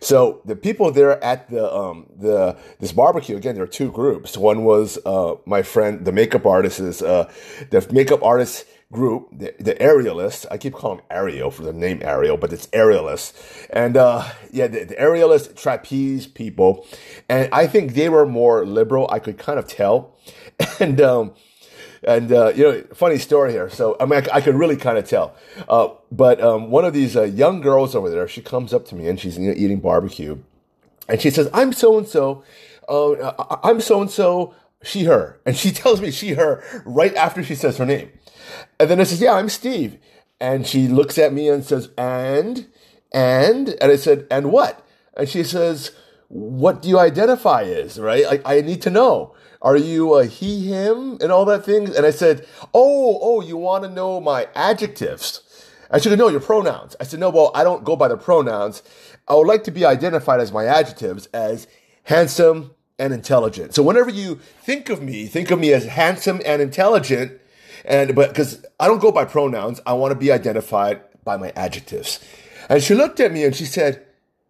So 0.00 0.42
the 0.44 0.56
people 0.56 0.90
there 0.90 1.22
at 1.24 1.48
the 1.48 1.72
um, 1.72 2.06
the 2.16 2.56
this 2.80 2.92
barbecue 2.92 3.36
again, 3.36 3.54
there 3.54 3.64
are 3.64 3.68
two 3.68 3.90
groups. 3.90 4.36
One 4.36 4.64
was 4.64 4.98
uh, 5.06 5.36
my 5.46 5.62
friend, 5.62 6.04
the 6.04 6.12
makeup 6.12 6.44
artist, 6.44 6.80
is 6.80 7.02
uh, 7.02 7.30
the 7.70 7.86
makeup 7.90 8.22
artist 8.22 8.66
group, 8.92 9.28
the, 9.32 9.54
the 9.58 9.74
aerialists. 9.74 10.46
I 10.50 10.58
keep 10.58 10.72
calling 10.72 10.98
them 10.98 11.06
Ariel 11.10 11.50
for 11.50 11.62
the 11.62 11.72
name 11.72 12.00
Ariel, 12.02 12.36
but 12.36 12.52
it's 12.52 12.66
aerialists. 12.68 13.66
And 13.70 13.96
uh, 13.96 14.28
yeah, 14.52 14.66
the, 14.68 14.84
the 14.84 14.94
aerialist 14.94 15.56
trapeze 15.56 16.26
people. 16.26 16.86
And 17.28 17.48
I 17.52 17.66
think 17.66 17.94
they 17.94 18.08
were 18.08 18.26
more 18.26 18.64
liberal. 18.64 19.08
I 19.10 19.18
could 19.18 19.38
kind 19.38 19.58
of 19.58 19.66
tell. 19.66 20.14
And, 20.80 21.00
um, 21.02 21.34
and 22.02 22.32
uh, 22.32 22.52
you 22.54 22.62
know, 22.62 22.84
funny 22.94 23.18
story 23.18 23.52
here. 23.52 23.68
So 23.68 23.96
I 24.00 24.06
mean, 24.06 24.22
I, 24.22 24.36
I 24.36 24.40
could 24.40 24.54
really 24.54 24.76
kind 24.76 24.96
of 24.96 25.08
tell. 25.08 25.34
Uh, 25.68 25.88
but 26.10 26.40
um, 26.40 26.70
one 26.70 26.84
of 26.84 26.92
these 26.92 27.16
uh, 27.16 27.22
young 27.22 27.60
girls 27.60 27.94
over 27.94 28.08
there, 28.08 28.28
she 28.28 28.40
comes 28.40 28.72
up 28.72 28.86
to 28.86 28.94
me 28.94 29.08
and 29.08 29.18
she's 29.18 29.38
you 29.38 29.48
know, 29.48 29.54
eating 29.56 29.80
barbecue, 29.80 30.38
and 31.08 31.20
she 31.20 31.30
says, 31.30 31.48
"I'm 31.52 31.72
so 31.72 31.98
and 31.98 32.06
so. 32.06 32.44
I'm 32.88 33.80
so 33.80 34.00
and 34.00 34.10
so." 34.10 34.54
She 34.82 35.04
her, 35.04 35.40
and 35.44 35.56
she 35.56 35.72
tells 35.72 36.00
me 36.00 36.10
she 36.10 36.34
her 36.34 36.62
right 36.84 37.14
after 37.16 37.42
she 37.42 37.54
says 37.54 37.78
her 37.78 37.86
name. 37.86 38.10
And 38.78 38.90
then 38.90 39.00
I 39.00 39.04
says, 39.04 39.20
Yeah, 39.20 39.34
I'm 39.34 39.48
Steve. 39.48 39.98
And 40.40 40.66
she 40.66 40.86
looks 40.88 41.18
at 41.18 41.32
me 41.32 41.48
and 41.48 41.64
says, 41.64 41.90
And? 41.96 42.66
And? 43.12 43.70
And 43.80 43.92
I 43.92 43.96
said, 43.96 44.26
And 44.30 44.52
what? 44.52 44.86
And 45.16 45.28
she 45.28 45.44
says, 45.44 45.92
What 46.28 46.82
do 46.82 46.88
you 46.88 46.98
identify 46.98 47.62
as? 47.62 47.98
Right? 47.98 48.24
Like, 48.24 48.42
I 48.44 48.60
need 48.60 48.82
to 48.82 48.90
know. 48.90 49.34
Are 49.62 49.76
you 49.76 50.14
a 50.14 50.26
he, 50.26 50.68
him, 50.68 51.18
and 51.20 51.32
all 51.32 51.44
that 51.46 51.64
things? 51.64 51.94
And 51.96 52.04
I 52.04 52.10
said, 52.10 52.46
Oh, 52.74 53.18
oh, 53.20 53.40
you 53.40 53.56
want 53.56 53.84
to 53.84 53.90
know 53.90 54.20
my 54.20 54.48
adjectives? 54.54 55.42
I 55.90 55.98
should 55.98 56.18
know 56.18 56.28
your 56.28 56.40
pronouns. 56.40 56.96
I 57.00 57.04
said, 57.04 57.20
No, 57.20 57.30
well, 57.30 57.50
I 57.54 57.64
don't 57.64 57.84
go 57.84 57.96
by 57.96 58.08
the 58.08 58.16
pronouns. 58.16 58.82
I 59.28 59.34
would 59.34 59.46
like 59.46 59.64
to 59.64 59.70
be 59.70 59.84
identified 59.84 60.40
as 60.40 60.52
my 60.52 60.66
adjectives 60.66 61.26
as 61.32 61.66
handsome 62.04 62.72
and 62.98 63.12
intelligent. 63.12 63.74
So 63.74 63.82
whenever 63.82 64.10
you 64.10 64.36
think 64.62 64.88
of 64.88 65.02
me, 65.02 65.26
think 65.26 65.50
of 65.50 65.58
me 65.58 65.72
as 65.72 65.86
handsome 65.86 66.40
and 66.44 66.62
intelligent 66.62 67.40
and 67.86 68.14
but 68.14 68.30
because 68.30 68.64
I 68.78 68.86
don't 68.86 69.00
go 69.00 69.12
by 69.12 69.24
pronouns, 69.24 69.80
I 69.86 69.94
want 69.94 70.12
to 70.12 70.18
be 70.18 70.32
identified 70.32 71.00
by 71.24 71.36
my 71.36 71.52
adjectives. 71.56 72.20
And 72.68 72.82
she 72.82 72.94
looked 72.94 73.20
at 73.20 73.32
me 73.32 73.44
and 73.44 73.54
she 73.54 73.64
said, 73.64 74.04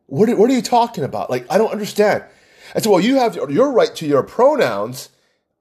"What 0.07 0.29
are, 0.29 0.37
what 0.37 0.51
are 0.51 0.55
you 0.55 0.63
talking 0.63 1.05
about? 1.05 1.31
Like 1.31 1.47
I 1.51 1.59
don't 1.59 1.73
understand." 1.73 2.25
I 2.75 2.81
said, 2.81 2.91
"Well, 2.91 3.01
you 3.01 3.17
have 3.17 3.37
your 3.37 3.73
right 3.73 3.95
to 3.97 4.07
your 4.07 4.23
pronouns. 4.23 5.11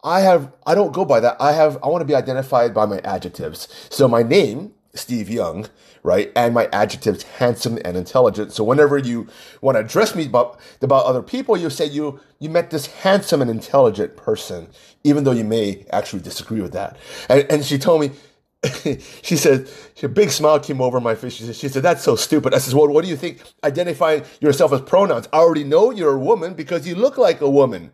I 0.04 0.22
have 0.22 0.54
I 0.66 0.76
don't 0.76 0.94
go 0.94 1.04
by 1.04 1.20
that. 1.20 1.36
I 1.40 1.52
have 1.54 1.78
I 1.84 1.88
want 1.88 2.02
to 2.02 2.06
be 2.06 2.16
identified 2.16 2.74
by 2.74 2.86
my 2.86 3.00
adjectives. 3.00 3.68
So 3.90 4.08
my 4.08 4.24
name 4.24 4.74
Steve 4.94 5.30
Young, 5.30 5.68
right? 6.06 6.32
And 6.36 6.54
my 6.54 6.70
adjectives 6.72 7.24
handsome 7.24 7.80
and 7.84 7.98
intelligent. 7.98 8.52
So 8.54 8.64
whenever 8.64 8.98
you 8.98 9.28
want 9.60 9.76
to 9.76 9.80
address 9.80 10.16
me 10.16 10.28
about, 10.28 10.60
about 10.82 11.06
other 11.06 11.24
people, 11.24 11.58
you 11.58 11.70
say 11.72 11.88
you, 11.88 12.20
you 12.40 12.48
met 12.50 12.70
this 12.70 12.86
handsome 12.86 13.42
and 13.42 13.50
intelligent 13.50 14.16
person, 14.16 14.68
even 15.04 15.24
though 15.24 15.32
you 15.32 15.44
may 15.44 15.84
actually 15.92 16.22
disagree 16.22 16.62
with 16.62 16.74
that. 16.74 16.96
And, 17.28 17.46
and 17.50 17.66
she 17.66 17.80
told 17.80 18.02
me, 18.02 18.12
she 19.24 19.36
said, 19.36 19.68
a 20.04 20.08
big 20.08 20.30
smile 20.30 20.60
came 20.60 20.80
over 20.80 21.00
my 21.02 21.16
face. 21.16 21.34
She 21.34 21.44
said, 21.44 21.56
she 21.56 21.70
said, 21.70 21.82
that's 21.82 22.04
so 22.04 22.16
stupid. 22.16 22.54
I 22.54 22.60
said, 22.60 22.76
well, 22.76 22.88
what 22.88 23.04
do 23.04 23.10
you 23.10 23.18
think 23.18 23.42
identifying 23.64 24.24
yourself 24.40 24.74
as 24.74 24.82
pronouns? 24.82 25.28
I 25.34 25.38
already 25.38 25.64
know 25.64 25.90
you're 25.90 26.14
a 26.14 26.20
woman 26.20 26.54
because 26.54 26.88
you 26.88 26.94
look 26.94 27.18
like 27.18 27.42
a 27.42 27.50
woman. 27.50 27.92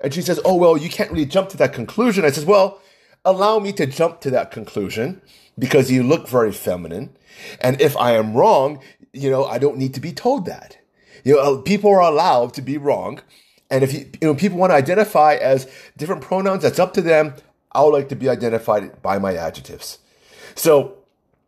And 0.00 0.12
she 0.12 0.20
says, 0.20 0.40
oh, 0.44 0.56
well, 0.56 0.76
you 0.76 0.90
can't 0.90 1.12
really 1.12 1.26
jump 1.26 1.48
to 1.50 1.56
that 1.58 1.72
conclusion. 1.72 2.24
I 2.24 2.30
says, 2.30 2.44
well, 2.44 2.80
allow 3.24 3.60
me 3.60 3.72
to 3.74 3.86
jump 3.86 4.20
to 4.22 4.30
that 4.30 4.50
conclusion 4.50 5.22
because 5.58 5.90
you 5.90 6.02
look 6.02 6.28
very 6.28 6.52
feminine. 6.52 7.16
And 7.60 7.80
if 7.80 7.96
I 7.96 8.12
am 8.12 8.34
wrong, 8.34 8.80
you 9.12 9.30
know, 9.30 9.44
I 9.44 9.58
don't 9.58 9.76
need 9.78 9.94
to 9.94 10.00
be 10.00 10.12
told 10.12 10.46
that. 10.46 10.78
You 11.24 11.36
know, 11.36 11.58
people 11.58 11.90
are 11.90 12.00
allowed 12.00 12.54
to 12.54 12.62
be 12.62 12.78
wrong. 12.78 13.20
And 13.70 13.84
if 13.84 13.92
you, 13.92 14.10
you 14.20 14.28
know, 14.28 14.34
people 14.34 14.58
want 14.58 14.70
to 14.70 14.76
identify 14.76 15.34
as 15.34 15.66
different 15.96 16.22
pronouns, 16.22 16.62
that's 16.62 16.78
up 16.78 16.94
to 16.94 17.02
them. 17.02 17.34
I 17.72 17.82
would 17.82 17.92
like 17.92 18.08
to 18.10 18.16
be 18.16 18.28
identified 18.28 19.00
by 19.02 19.18
my 19.18 19.34
adjectives. 19.34 19.98
So, 20.54 20.98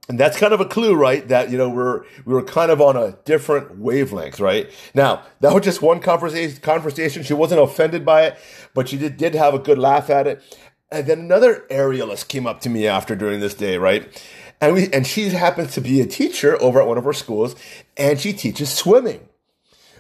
and 0.09 0.21
that's 0.21 0.39
kind 0.39 0.53
of 0.53 0.61
a 0.61 0.67
clue, 0.67 0.95
right? 0.95 1.27
That, 1.29 1.51
you 1.51 1.59
know, 1.59 1.69
we're, 1.69 2.05
we 2.25 2.35
were 2.35 2.43
kind 2.43 2.71
of 2.71 2.81
on 2.81 2.97
a 2.97 3.13
different 3.25 3.79
wavelength, 3.79 4.39
right? 4.39 4.71
Now, 4.95 5.23
that 5.41 5.53
was 5.53 5.65
just 5.65 5.83
one 5.83 6.01
conversation, 6.01 6.61
conversation. 6.61 7.23
She 7.23 7.35
wasn't 7.35 7.63
offended 7.63 8.05
by 8.05 8.25
it, 8.25 8.39
but 8.75 8.89
she 8.89 8.97
did, 8.99 9.17
did 9.17 9.35
have 9.35 9.55
a 9.55 9.59
good 9.59 9.79
laugh 9.79 10.11
at 10.11 10.27
it. 10.27 10.43
And 10.95 11.09
then 11.09 11.19
another 11.19 11.65
aerialist 11.71 12.29
came 12.29 12.47
up 12.47 12.61
to 12.61 12.71
me 12.71 12.87
after 12.87 13.17
during 13.17 13.41
this 13.41 13.55
day, 13.55 13.79
right? 13.79 14.23
And 14.61 14.75
we, 14.75 14.93
and 14.93 15.05
she 15.05 15.29
happens 15.31 15.75
to 15.75 15.81
be 15.81 16.01
a 16.01 16.07
teacher 16.07 16.61
over 16.63 16.81
at 16.81 16.87
one 16.87 16.99
of 16.99 17.05
our 17.05 17.13
schools 17.13 17.57
and 17.97 18.21
she 18.21 18.33
teaches 18.33 18.73
swimming. 18.73 19.29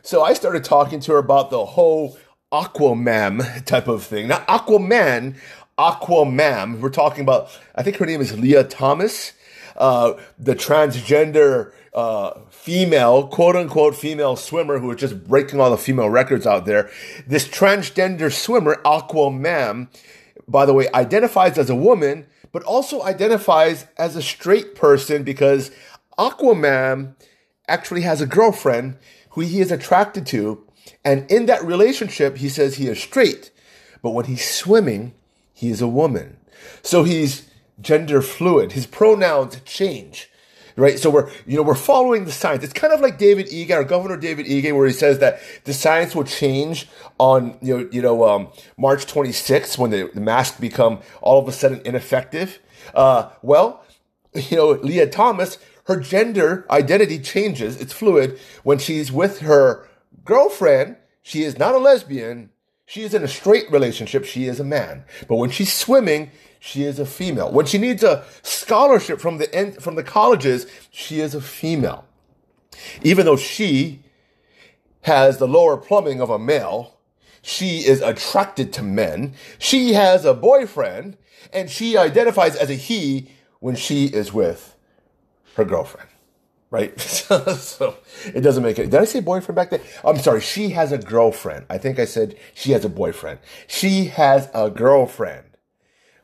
So 0.03 0.23
I 0.23 0.35
started 0.35 0.63
talking 0.63 1.01
to 1.01 1.13
her 1.13 1.19
about 1.19 1.51
the 1.51 1.65
whole 1.65 2.17
Aquaman 2.53 3.65
type 3.65 3.89
of 3.89 4.05
thing. 4.05 4.29
Not 4.29 4.47
Aquaman, 4.47 5.37
Aquamam. 5.77 6.79
We're 6.79 6.91
talking 6.91 7.23
about, 7.23 7.51
I 7.75 7.83
think 7.83 7.97
her 7.97 8.07
name 8.07 8.21
is 8.21 8.39
Lia 8.39 8.63
Thomas, 8.63 9.33
uh, 9.77 10.13
the 10.39 10.55
transgender 10.55 11.73
uh, 11.93 12.39
female, 12.51 13.27
quote 13.27 13.57
unquote, 13.57 13.97
female 13.97 14.37
swimmer 14.37 14.79
who 14.79 14.93
is 14.93 15.01
just 15.01 15.27
breaking 15.27 15.61
all 15.61 15.71
the 15.71 15.77
female 15.77 16.09
records 16.09 16.47
out 16.47 16.67
there. 16.67 16.89
This 17.27 17.49
transgender 17.49 18.33
swimmer, 18.33 18.81
Aquamam, 18.85 19.89
by 20.47 20.67
the 20.67 20.75
way, 20.75 20.89
identifies 20.95 21.59
as 21.59 21.71
a 21.71 21.75
woman, 21.75 22.27
but 22.53 22.63
also 22.65 23.03
identifies 23.03 23.87
as 23.97 24.17
a 24.17 24.23
straight 24.23 24.75
person 24.75 25.23
because 25.23 25.71
Aquaman 26.19 27.15
actually 27.69 28.03
has 28.03 28.21
a 28.21 28.27
girlfriend 28.27 28.97
who 29.31 29.41
he 29.41 29.61
is 29.61 29.73
attracted 29.73 30.27
to. 30.27 30.65
And 31.05 31.31
in 31.31 31.47
that 31.47 31.65
relationship, 31.65 32.37
he 32.37 32.49
says 32.49 32.77
he 32.77 32.89
is 32.89 33.03
straight. 33.03 33.51
But 34.03 34.11
when 34.11 34.27
he's 34.27 34.49
swimming, 34.49 35.15
he 35.53 35.71
is 35.71 35.81
a 35.81 35.89
woman. 35.89 36.37
So 36.83 37.05
he's 37.05 37.49
gender 37.81 38.23
fluid. 38.23 38.73
His 38.73 38.87
pronouns 38.87 39.61
change. 39.65 40.31
Right. 40.77 40.99
So 40.99 41.09
we're, 41.09 41.31
you 41.47 41.57
know, 41.57 41.63
we're 41.63 41.77
following 41.77 42.25
the 42.25 42.33
science. 42.33 42.65
It's 42.65 42.73
kind 42.73 42.93
of 42.93 43.01
like 43.01 43.17
David 43.17 43.47
Ige, 43.47 43.71
our 43.71 43.85
Governor 43.85 44.17
David 44.17 44.47
Ige, 44.47 44.75
where 44.75 44.87
he 44.87 44.93
says 44.93 45.21
that 45.21 45.41
the 45.65 45.73
science 45.73 46.17
will 46.17 46.25
change 46.25 46.89
on, 47.19 47.57
you 47.63 47.79
know, 47.79 47.89
you 47.93 48.03
know, 48.03 48.29
um, 48.29 48.49
March 48.77 49.07
26th 49.07 49.79
when 49.79 49.93
the, 49.93 50.11
the 50.13 50.21
masks 50.21 50.59
become 50.59 50.99
all 51.23 51.41
of 51.41 51.47
a 51.47 51.53
sudden 51.53 51.81
ineffective. 51.85 52.59
Uh, 52.93 53.31
well, 53.43 53.85
you 54.35 54.57
know, 54.57 54.71
Lia 54.71 55.09
Thomas, 55.09 55.59
her 55.87 56.01
gender 56.01 56.67
identity 56.71 57.21
changes. 57.21 57.81
It's 57.81 57.93
fluid 57.93 58.39
when 58.65 58.79
she's 58.79 59.13
with 59.13 59.41
her 59.41 59.89
girlfriend. 60.25 60.97
She 61.23 61.45
is 61.45 61.57
not 61.57 61.75
a 61.75 61.79
lesbian. 61.79 62.51
She 62.87 63.03
is 63.03 63.15
in 63.15 63.23
a 63.23 63.29
straight 63.29 63.71
relationship. 63.71 64.25
She 64.25 64.47
is 64.47 64.61
a 64.61 64.65
man. 64.65 65.05
But 65.29 65.37
when 65.37 65.51
she's 65.51 65.73
swimming, 65.73 66.31
she 66.67 66.85
is 66.85 66.99
a 66.99 67.05
female. 67.05 67.53
When 67.53 67.67
she 67.67 67.77
needs 67.77 68.03
a 68.03 68.25
scholarship 68.41 69.21
from 69.21 69.37
the 69.37 69.77
from 69.81 69.97
the 69.97 70.03
colleges, 70.03 70.67
she 70.91 71.21
is 71.21 71.35
a 71.35 71.41
female. 71.43 72.07
Even 73.03 73.27
though 73.27 73.37
she 73.37 74.03
has 75.03 75.37
the 75.37 75.47
lower 75.47 75.77
plumbing 75.77 76.23
of 76.23 76.31
a 76.31 76.39
male, 76.39 76.97
she 77.43 77.81
is 77.81 78.01
attracted 78.01 78.73
to 78.73 78.83
men. 78.83 79.35
She 79.59 79.93
has 79.93 80.25
a 80.25 80.33
boyfriend, 80.33 81.19
and 81.53 81.69
she 81.69 81.99
identifies 81.99 82.57
as 82.57 82.71
a 82.71 82.75
he 82.77 83.29
when 83.61 83.77
she 83.77 84.07
is 84.07 84.33
with 84.33 84.75
her 85.57 85.67
girlfriend 85.67 86.09
right? 86.71 86.99
so 87.01 87.99
it 88.35 88.41
doesn't 88.41 88.65
make 88.65 88.81
it. 88.81 88.91
Did 88.91 89.01
I 89.01 89.05
say 89.05 89.21
boyfriend 89.21 89.55
back 89.55 89.71
then? 89.71 89.81
I'm 90.05 90.19
sorry. 90.19 90.41
She 90.41 90.71
has 90.71 90.91
a 90.91 90.99
girlfriend. 90.99 91.67
I 91.71 91.79
think 91.79 92.01
I 92.01 92.05
said 92.05 92.35
she 92.53 92.73
has 92.73 92.85
a 92.85 92.89
boyfriend. 92.89 93.39
She 93.69 94.07
has 94.07 94.49
a 94.53 94.71
girlfriend. 94.71 95.54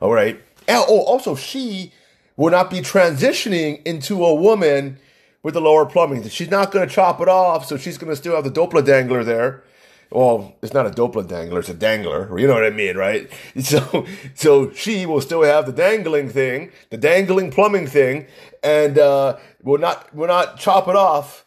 All 0.01 0.11
right. 0.11 0.41
Oh, 0.67 1.01
also, 1.01 1.35
she 1.35 1.93
will 2.35 2.51
not 2.51 2.69
be 2.69 2.79
transitioning 2.79 3.81
into 3.85 4.25
a 4.25 4.33
woman 4.33 4.97
with 5.43 5.53
the 5.53 5.61
lower 5.61 5.85
plumbing. 5.85 6.27
She's 6.29 6.51
not 6.51 6.71
going 6.71 6.87
to 6.87 6.93
chop 6.93 7.21
it 7.21 7.27
off, 7.27 7.65
so 7.65 7.77
she's 7.77 7.97
going 7.97 8.09
to 8.09 8.15
still 8.15 8.35
have 8.35 8.43
the 8.43 8.51
Doppler 8.51 8.85
dangler 8.85 9.23
there 9.23 9.63
well, 10.11 10.53
it's 10.61 10.73
not 10.73 10.85
a 10.85 10.89
Doppler 10.89 11.25
dangler, 11.25 11.59
it's 11.59 11.69
a 11.69 11.73
dangler. 11.73 12.37
You 12.37 12.45
know 12.45 12.53
what 12.53 12.65
I 12.65 12.69
mean, 12.69 12.97
right? 12.97 13.31
So, 13.61 14.05
so 14.33 14.71
she 14.71 15.05
will 15.05 15.21
still 15.21 15.43
have 15.43 15.65
the 15.65 15.71
dangling 15.71 16.29
thing, 16.29 16.71
the 16.89 16.97
dangling 16.97 17.51
plumbing 17.51 17.87
thing, 17.87 18.27
and 18.63 18.97
uh, 18.99 19.37
will 19.63 19.77
not 19.77 20.13
will 20.13 20.27
not 20.27 20.57
chop 20.57 20.87
it 20.87 20.95
off. 20.95 21.45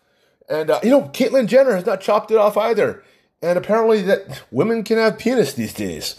And 0.49 0.71
uh, 0.71 0.81
you 0.83 0.91
know, 0.91 1.03
Caitlyn 1.03 1.47
Jenner 1.47 1.75
has 1.75 1.85
not 1.85 2.01
chopped 2.01 2.31
it 2.31 2.37
off 2.37 2.57
either. 2.57 3.03
And 3.43 3.59
apparently, 3.59 4.01
that 4.03 4.43
women 4.51 4.85
can 4.85 4.97
have 4.97 5.19
penis 5.19 5.53
these 5.53 5.75
days. 5.75 6.17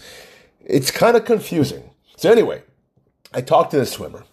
It's 0.63 0.91
kind 0.91 1.17
of 1.17 1.25
confusing. 1.25 1.89
So 2.17 2.31
anyway, 2.31 2.63
I 3.33 3.41
talked 3.41 3.71
to 3.71 3.77
the 3.77 3.85
swimmer, 3.85 4.23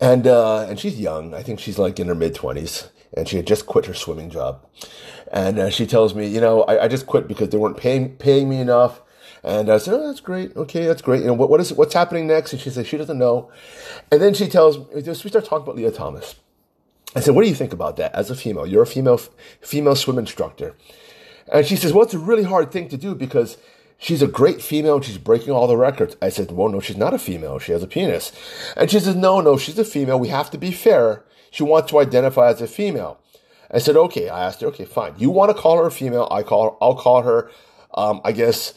and 0.00 0.26
uh, 0.26 0.66
and 0.68 0.78
she's 0.78 1.00
young. 1.00 1.34
I 1.34 1.42
think 1.42 1.60
she's 1.60 1.78
like 1.78 1.98
in 1.98 2.08
her 2.08 2.14
mid 2.14 2.34
twenties, 2.34 2.88
and 3.16 3.28
she 3.28 3.36
had 3.36 3.46
just 3.46 3.66
quit 3.66 3.86
her 3.86 3.94
swimming 3.94 4.30
job. 4.30 4.64
And 5.32 5.58
uh, 5.58 5.70
she 5.70 5.86
tells 5.86 6.14
me, 6.14 6.26
you 6.26 6.40
know, 6.40 6.62
I, 6.64 6.84
I, 6.84 6.88
just 6.88 7.06
quit 7.06 7.26
because 7.26 7.48
they 7.48 7.56
weren't 7.56 7.78
paying 7.78 8.16
paying 8.16 8.48
me 8.48 8.60
enough. 8.60 9.00
And 9.42 9.70
I 9.70 9.78
said, 9.78 9.94
oh, 9.94 10.06
that's 10.06 10.20
great. 10.20 10.54
Okay, 10.54 10.86
that's 10.86 11.02
great. 11.02 11.22
You 11.22 11.28
know, 11.28 11.32
what, 11.32 11.50
what 11.50 11.60
is 11.60 11.72
what's 11.72 11.94
happening 11.94 12.26
next? 12.26 12.52
And 12.52 12.60
she 12.60 12.70
says 12.70 12.86
she 12.86 12.96
doesn't 12.96 13.18
know. 13.18 13.50
And 14.10 14.20
then 14.20 14.34
she 14.34 14.46
tells 14.46 14.78
me, 14.78 14.84
we 14.94 15.14
start 15.14 15.44
talking 15.44 15.64
about 15.64 15.76
Lia 15.76 15.90
Thomas. 15.90 16.36
I 17.14 17.20
said, 17.20 17.34
what 17.34 17.42
do 17.42 17.48
you 17.48 17.54
think 17.54 17.72
about 17.72 17.96
that 17.96 18.14
as 18.14 18.30
a 18.30 18.36
female? 18.36 18.66
You're 18.66 18.82
a 18.82 18.86
female 18.86 19.18
female 19.60 19.96
swim 19.96 20.18
instructor. 20.18 20.76
And 21.52 21.66
she 21.66 21.76
says, 21.76 21.92
well, 21.92 22.04
it's 22.04 22.14
a 22.14 22.18
really 22.18 22.44
hard 22.44 22.70
thing 22.70 22.88
to 22.88 22.96
do 22.96 23.14
because 23.14 23.58
she's 24.02 24.20
a 24.20 24.26
great 24.26 24.60
female 24.60 24.96
and 24.96 25.04
she's 25.04 25.16
breaking 25.16 25.52
all 25.52 25.68
the 25.68 25.76
records. 25.76 26.16
I 26.20 26.28
said, 26.28 26.50
well, 26.50 26.68
no, 26.68 26.80
she's 26.80 26.96
not 26.96 27.14
a 27.14 27.18
female. 27.18 27.58
She 27.60 27.72
has 27.72 27.82
a 27.82 27.86
penis. 27.86 28.32
And 28.76 28.90
she 28.90 28.98
says, 28.98 29.14
no, 29.14 29.40
no, 29.40 29.56
she's 29.56 29.78
a 29.78 29.84
female. 29.84 30.18
We 30.18 30.28
have 30.28 30.50
to 30.50 30.58
be 30.58 30.72
fair. 30.72 31.24
She 31.50 31.62
wants 31.62 31.90
to 31.90 32.00
identify 32.00 32.48
as 32.48 32.60
a 32.60 32.66
female. 32.66 33.20
I 33.70 33.78
said, 33.78 33.96
okay. 33.96 34.28
I 34.28 34.44
asked 34.44 34.60
her, 34.60 34.66
okay, 34.68 34.84
fine. 34.84 35.14
You 35.16 35.30
want 35.30 35.54
to 35.54 35.60
call 35.60 35.78
her 35.78 35.86
a 35.86 35.90
female? 35.90 36.26
I 36.30 36.42
call, 36.42 36.70
her, 36.70 36.76
I'll 36.82 36.96
call 36.96 37.22
her, 37.22 37.50
um, 37.94 38.20
I 38.24 38.32
guess, 38.32 38.74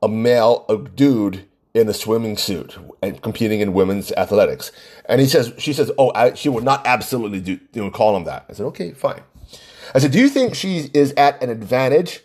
a 0.00 0.08
male, 0.08 0.64
a 0.68 0.78
dude 0.78 1.44
in 1.74 1.88
a 1.88 1.94
swimming 1.94 2.36
suit 2.36 2.78
and 3.02 3.20
competing 3.20 3.60
in 3.60 3.72
women's 3.72 4.12
athletics. 4.12 4.70
And 5.06 5.20
he 5.20 5.26
says, 5.26 5.52
she 5.58 5.72
says, 5.72 5.90
oh, 5.98 6.12
I, 6.14 6.34
she 6.34 6.48
would 6.48 6.64
not 6.64 6.86
absolutely 6.86 7.40
do, 7.40 7.58
you 7.72 7.82
know, 7.82 7.90
call 7.90 8.16
him 8.16 8.24
that. 8.24 8.46
I 8.48 8.52
said, 8.52 8.66
okay, 8.66 8.92
fine. 8.92 9.22
I 9.92 9.98
said, 9.98 10.12
do 10.12 10.18
you 10.18 10.28
think 10.28 10.54
she 10.54 10.90
is 10.94 11.12
at 11.16 11.42
an 11.42 11.50
advantage 11.50 12.22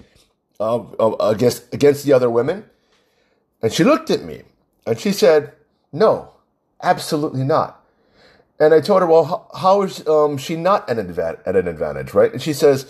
of, 0.60 0.95
of, 1.00 1.15
against, 1.19 1.74
against 1.74 2.05
the 2.05 2.13
other 2.13 2.29
women? 2.29 2.65
And 3.62 3.72
she 3.72 3.83
looked 3.83 4.10
at 4.10 4.24
me 4.24 4.43
and 4.86 5.00
she 5.00 5.12
said, 5.12 5.53
no, 5.91 6.33
absolutely 6.81 7.43
not. 7.43 7.81
And 8.60 8.74
I 8.74 8.81
told 8.81 9.01
her, 9.01 9.07
well, 9.07 9.24
how, 9.24 9.48
how 9.60 9.81
is 9.81 10.07
um, 10.07 10.38
she 10.38 10.55
not 10.55 10.89
an 10.89 10.98
adva- 10.98 11.39
at 11.45 11.55
an 11.55 11.67
advantage, 11.67 12.13
right? 12.13 12.31
And 12.31 12.41
she 12.41 12.53
says, 12.53 12.86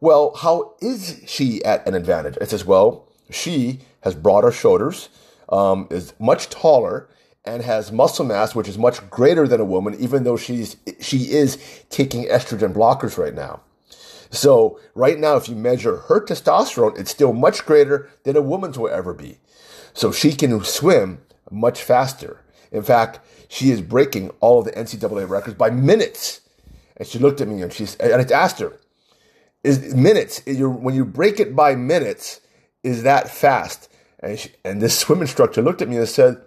well, 0.00 0.34
how 0.34 0.74
is 0.80 1.22
she 1.26 1.64
at 1.64 1.86
an 1.86 1.94
advantage? 1.94 2.36
I 2.40 2.44
says, 2.44 2.64
well, 2.64 3.06
she 3.30 3.80
has 4.02 4.14
broader 4.14 4.50
shoulders, 4.50 5.08
um, 5.48 5.86
is 5.90 6.14
much 6.18 6.48
taller, 6.48 7.08
and 7.44 7.62
has 7.62 7.90
muscle 7.90 8.24
mass, 8.24 8.54
which 8.54 8.68
is 8.68 8.78
much 8.78 9.08
greater 9.10 9.46
than 9.48 9.60
a 9.60 9.64
woman, 9.64 9.96
even 9.98 10.24
though 10.24 10.36
she's 10.36 10.76
she 11.00 11.32
is 11.32 11.58
taking 11.88 12.24
estrogen 12.24 12.72
blockers 12.72 13.16
right 13.16 13.34
now. 13.34 13.60
So 14.30 14.80
right 14.94 15.18
now, 15.18 15.36
if 15.36 15.48
you 15.48 15.56
measure 15.56 15.96
her 15.96 16.24
testosterone, 16.24 16.98
it's 16.98 17.10
still 17.10 17.32
much 17.32 17.66
greater 17.66 18.08
than 18.22 18.36
a 18.36 18.42
woman's 18.42 18.78
will 18.78 18.88
ever 18.88 19.12
be. 19.12 19.38
So 19.92 20.12
she 20.12 20.32
can 20.32 20.62
swim 20.62 21.20
much 21.50 21.82
faster. 21.82 22.40
In 22.70 22.82
fact, 22.82 23.20
she 23.48 23.70
is 23.70 23.80
breaking 23.80 24.30
all 24.40 24.60
of 24.60 24.64
the 24.64 24.72
NCAA 24.72 25.28
records 25.28 25.56
by 25.56 25.70
minutes. 25.70 26.40
And 26.96 27.06
she 27.08 27.18
looked 27.18 27.40
at 27.40 27.48
me 27.48 27.62
and 27.62 27.72
she's, 27.72 27.96
and 27.96 28.22
I 28.22 28.34
asked 28.34 28.60
her, 28.60 28.78
is 29.64 29.94
minutes, 29.94 30.42
when 30.46 30.94
you 30.94 31.04
break 31.04 31.40
it 31.40 31.56
by 31.56 31.74
minutes, 31.74 32.40
is 32.82 33.02
that 33.02 33.28
fast? 33.28 33.88
And, 34.20 34.38
she, 34.38 34.50
and 34.64 34.80
this 34.80 34.98
swim 34.98 35.20
instructor 35.20 35.60
looked 35.60 35.82
at 35.82 35.88
me 35.88 35.96
and 35.96 36.08
said, 36.08 36.40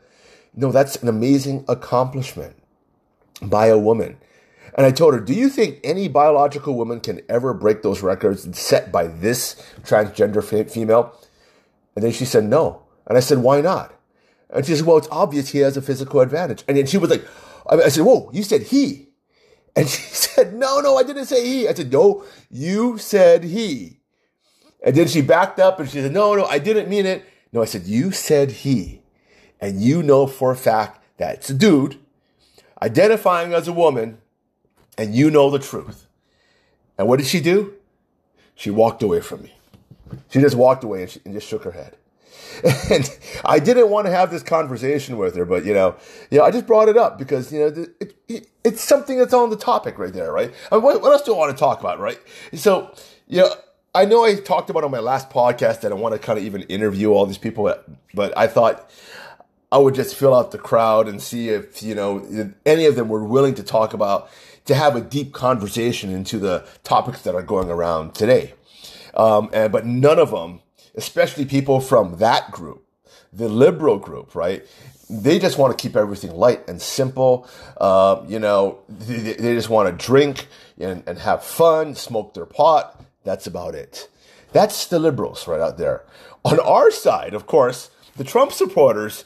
no, 0.56 0.72
that's 0.72 0.96
an 0.98 1.08
amazing 1.08 1.66
accomplishment 1.68 2.56
by 3.42 3.68
a 3.68 3.78
woman. 3.78 4.18
And 4.76 4.86
I 4.86 4.92
told 4.92 5.14
her, 5.14 5.20
Do 5.20 5.34
you 5.34 5.50
think 5.50 5.80
any 5.84 6.08
biological 6.08 6.76
woman 6.76 7.00
can 7.00 7.22
ever 7.30 7.54
break 7.54 7.82
those 7.82 8.02
records 8.02 8.58
set 8.58 8.92
by 8.92 9.08
this 9.08 9.56
transgender 9.84 10.44
female? 10.70 11.18
And 11.96 12.04
then 12.04 12.12
she 12.12 12.26
said, 12.26 12.44
No. 12.46 12.84
And 13.06 13.18
I 13.18 13.22
said, 13.22 13.40
Why 13.40 13.62
not? 13.62 13.94
And 14.50 14.66
she 14.66 14.76
said, 14.76 14.86
Well, 14.86 14.98
it's 14.98 15.08
obvious 15.12 15.50
he 15.50 15.60
has 15.60 15.78
a 15.78 15.82
physical 15.82 16.22
advantage. 16.22 16.64
And 16.68 16.78
then 16.78 16.86
she 16.86 16.98
was 16.98 17.10
like, 17.10 17.26
I 17.70 17.90
said, 17.90 18.04
Whoa, 18.04 18.30
you 18.34 18.44
said 18.44 18.64
he. 18.64 19.10
And 19.76 19.90
she 19.90 20.02
said, 20.04 20.54
No, 20.54 20.82
no, 20.82 20.98
I 20.98 21.04
didn't 21.04 21.26
say 21.26 21.48
he. 21.48 21.68
I 21.68 21.74
said, 21.74 21.92
No, 21.92 22.24
you 22.52 23.00
said 23.00 23.44
he. 23.44 24.02
And 24.84 24.96
then 24.96 25.08
she 25.08 25.22
backed 25.22 25.60
up 25.60 25.80
and 25.80 25.90
she 25.90 26.00
said, 26.00 26.12
No, 26.12 26.36
no, 26.36 26.46
I 26.46 26.60
didn't 26.60 26.90
mean 26.90 27.08
it. 27.08 27.26
No, 27.52 27.64
I 27.64 27.66
said, 27.66 27.86
You 27.86 28.12
said 28.12 28.52
he. 28.52 29.02
And 29.60 29.82
you 29.82 30.04
know 30.04 30.28
for 30.28 30.52
a 30.52 30.56
fact 30.56 31.04
that 31.18 31.38
it's 31.38 31.50
a 31.50 31.56
dude 31.56 31.98
identifying 32.84 33.54
as 33.54 33.68
a 33.68 33.74
woman, 33.74 34.20
and 34.98 35.14
you 35.14 35.30
know 35.30 35.50
the 35.50 35.60
truth. 35.60 36.08
And 36.98 37.08
what 37.08 37.18
did 37.18 37.28
she 37.28 37.40
do? 37.40 37.74
She 38.56 38.70
walked 38.70 39.02
away 39.02 39.22
from 39.22 39.44
me. 39.44 39.54
She 40.30 40.40
just 40.40 40.56
walked 40.56 40.84
away 40.84 41.04
and, 41.04 41.12
she, 41.12 41.20
and 41.26 41.34
just 41.34 41.48
shook 41.48 41.64
her 41.64 41.72
head. 41.72 41.98
And 42.92 43.10
I 43.44 43.60
didn't 43.60 43.90
want 43.90 44.06
to 44.06 44.12
have 44.12 44.30
this 44.30 44.44
conversation 44.44 45.18
with 45.18 45.36
her, 45.36 45.46
but 45.46 45.66
you 45.66 45.74
know, 45.74 45.96
you 46.30 46.38
know, 46.38 46.44
I 46.44 46.52
just 46.52 46.68
brought 46.68 46.88
it 46.88 46.98
up 46.98 47.18
because 47.18 47.52
you 47.52 47.60
know 47.60 47.88
it, 48.00 48.16
it, 48.28 48.50
it's 48.64 48.82
something 48.82 49.18
that's 49.18 49.34
on 49.34 49.50
the 49.50 49.56
topic 49.56 49.98
right 49.98 50.14
there, 50.14 50.32
right? 50.32 50.54
I 50.72 50.76
mean, 50.76 50.84
what, 50.84 51.02
what, 51.02 51.12
else 51.12 51.24
do 51.24 51.34
I 51.34 51.38
want 51.38 51.52
to 51.52 51.60
talk 51.60 51.80
about, 51.80 52.00
right? 52.00 52.20
So, 52.54 52.94
you 53.28 53.40
know, 53.40 53.54
I 53.96 54.06
know 54.06 54.24
I 54.24 54.36
talked 54.36 54.70
about 54.70 54.84
on 54.84 54.92
my 54.92 55.00
last 55.00 55.30
podcast 55.30 55.82
that 55.82 55.92
I 55.92 55.96
want 55.96 56.14
to 56.14 56.20
kind 56.20 56.38
of 56.38 56.46
even 56.46 56.62
interview 56.64 57.12
all 57.12 57.26
these 57.26 57.38
people, 57.38 57.74
but 58.14 58.38
I 58.38 58.48
thought 58.48 58.90
I 59.72 59.78
would 59.78 59.96
just 59.96 60.16
fill 60.16 60.36
out 60.36 60.52
the 60.52 60.60
crowd 60.60 61.08
and 61.08 61.22
see 61.22 61.50
if 61.50 61.82
you 61.82 61.96
know 61.96 62.54
any 62.66 62.86
of 62.86 62.96
them 62.96 63.10
were 63.10 63.24
willing 63.24 63.56
to 63.56 63.64
talk 63.64 63.94
about 63.94 64.30
to 64.66 64.76
have 64.76 64.96
a 64.96 65.02
deep 65.02 65.34
conversation 65.34 66.10
into 66.10 66.40
the 66.40 66.66
topics 66.84 67.22
that 67.24 67.36
are 67.36 67.42
going 67.42 67.70
around 67.70 68.16
today. 68.16 68.54
Um, 69.14 69.50
and 69.54 69.72
but 69.72 69.86
none 69.86 70.20
of 70.20 70.32
them 70.32 70.62
especially 70.96 71.46
people 71.46 71.80
from 71.80 72.18
that 72.18 72.52
group, 72.52 72.86
the 73.32 73.50
liberal 73.50 73.98
group, 73.98 74.36
right? 74.36 74.66
They 75.10 75.40
just 75.40 75.58
want 75.58 75.78
to 75.78 75.82
keep 75.82 75.96
everything 75.96 76.32
light 76.32 76.68
and 76.68 76.82
simple. 76.82 77.48
Uh, 77.78 78.24
you 78.28 78.40
know, 78.40 78.80
they, 78.88 79.34
they 79.34 79.56
just 79.56 79.70
want 79.70 79.90
to 79.90 80.06
drink 80.06 80.48
and, 80.80 81.04
and 81.08 81.20
have 81.20 81.44
fun, 81.44 81.96
smoke 81.96 82.34
their 82.34 82.46
pot. 82.46 83.04
That's 83.24 83.48
about 83.48 83.76
it. 83.76 84.10
That's 84.52 84.88
the 84.88 85.00
liberals 85.00 85.48
right 85.48 85.60
out 85.60 85.78
there. 85.78 86.04
On 86.46 86.60
our 86.60 86.92
side, 86.92 87.34
of 87.34 87.48
course, 87.48 87.90
the 88.16 88.24
Trump 88.24 88.52
supporters, 88.52 89.26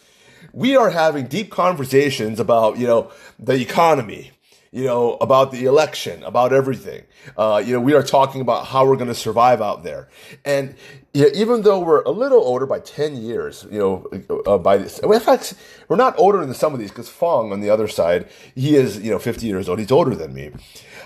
we 0.54 0.76
are 0.76 0.92
having 0.92 1.28
deep 1.28 1.52
conversations 1.52 2.40
about, 2.40 2.78
you 2.78 2.88
know, 2.88 3.12
the 3.38 3.60
economy, 3.60 4.32
you 4.72 4.84
know, 4.84 5.18
about 5.22 5.52
the 5.52 5.66
election, 5.66 6.24
about 6.24 6.54
everything. 6.54 7.04
Uh, 7.38 7.62
you 7.64 7.74
know, 7.74 7.80
we 7.80 7.94
are 7.94 8.04
talking 8.04 8.42
about 8.42 8.68
how 8.68 8.86
we're 8.86 8.96
going 8.96 9.08
to 9.08 9.16
survive 9.16 9.62
out 9.62 9.84
there. 9.84 10.08
And 10.46 10.76
you 11.14 11.24
know, 11.24 11.30
even 11.34 11.62
though 11.62 11.80
we're 11.80 12.04
a 12.04 12.12
little 12.12 12.40
older 12.40 12.66
by 12.66 12.80
10 12.80 13.16
years, 13.16 13.66
you 13.72 13.80
know, 13.80 14.42
uh, 14.46 14.58
by 14.58 14.78
this, 14.78 15.00
in 15.00 15.20
fact, 15.20 15.56
we're 15.88 15.96
not 15.96 16.18
older 16.20 16.46
than 16.46 16.54
some 16.54 16.74
of 16.74 16.80
these 16.80 16.90
because 16.90 17.10
Fong 17.10 17.52
on 17.52 17.62
the 17.62 17.70
other 17.70 17.88
side, 17.88 18.30
he 18.56 18.76
is, 18.76 19.00
you 19.00 19.12
know, 19.12 19.20
50 19.20 19.46
years 19.48 19.68
old. 19.68 19.80
He's 19.80 19.92
older 19.92 20.16
than 20.16 20.34
me. 20.34 20.52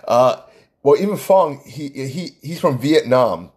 Uh, 0.08 0.41
well, 0.84 1.01
even 1.01 1.18
Fong, 1.18 1.62
he, 1.65 1.89
he, 1.89 2.32
he's 2.41 2.60
from 2.60 2.80
Vietnam 2.80 3.51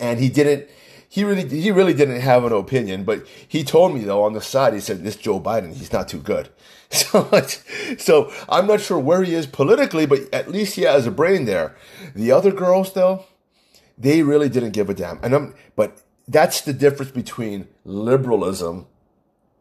and 0.00 0.18
he 0.18 0.28
didn't, 0.28 0.68
he 1.16 1.24
really 1.24 1.48
he 1.48 1.70
really 1.70 1.94
didn't 1.94 2.20
have 2.20 2.44
an 2.44 2.52
opinion, 2.52 3.04
but 3.04 3.26
he 3.48 3.64
told 3.64 3.94
me 3.94 4.00
though 4.00 4.22
on 4.22 4.34
the 4.34 4.42
side 4.42 4.74
he 4.74 4.80
said 4.80 5.02
this 5.02 5.16
Joe 5.16 5.40
Biden 5.40 5.74
he's 5.74 5.90
not 5.90 6.08
too 6.08 6.20
good. 6.20 6.50
So 6.88 7.28
so 7.98 8.32
I'm 8.48 8.66
not 8.68 8.80
sure 8.80 8.98
where 8.98 9.24
he 9.24 9.34
is 9.34 9.46
politically, 9.46 10.06
but 10.06 10.20
at 10.32 10.48
least 10.48 10.76
he 10.76 10.82
has 10.82 11.04
a 11.04 11.10
brain 11.10 11.46
there. 11.46 11.74
The 12.14 12.30
other 12.30 12.52
girls 12.52 12.92
though, 12.92 13.24
they 13.98 14.22
really 14.22 14.48
didn't 14.48 14.70
give 14.70 14.88
a 14.88 14.94
damn. 14.94 15.18
And 15.24 15.34
I'm 15.34 15.54
but 15.74 16.02
that's 16.28 16.60
the 16.60 16.72
difference 16.72 17.10
between 17.10 17.66
liberalism 17.84 18.86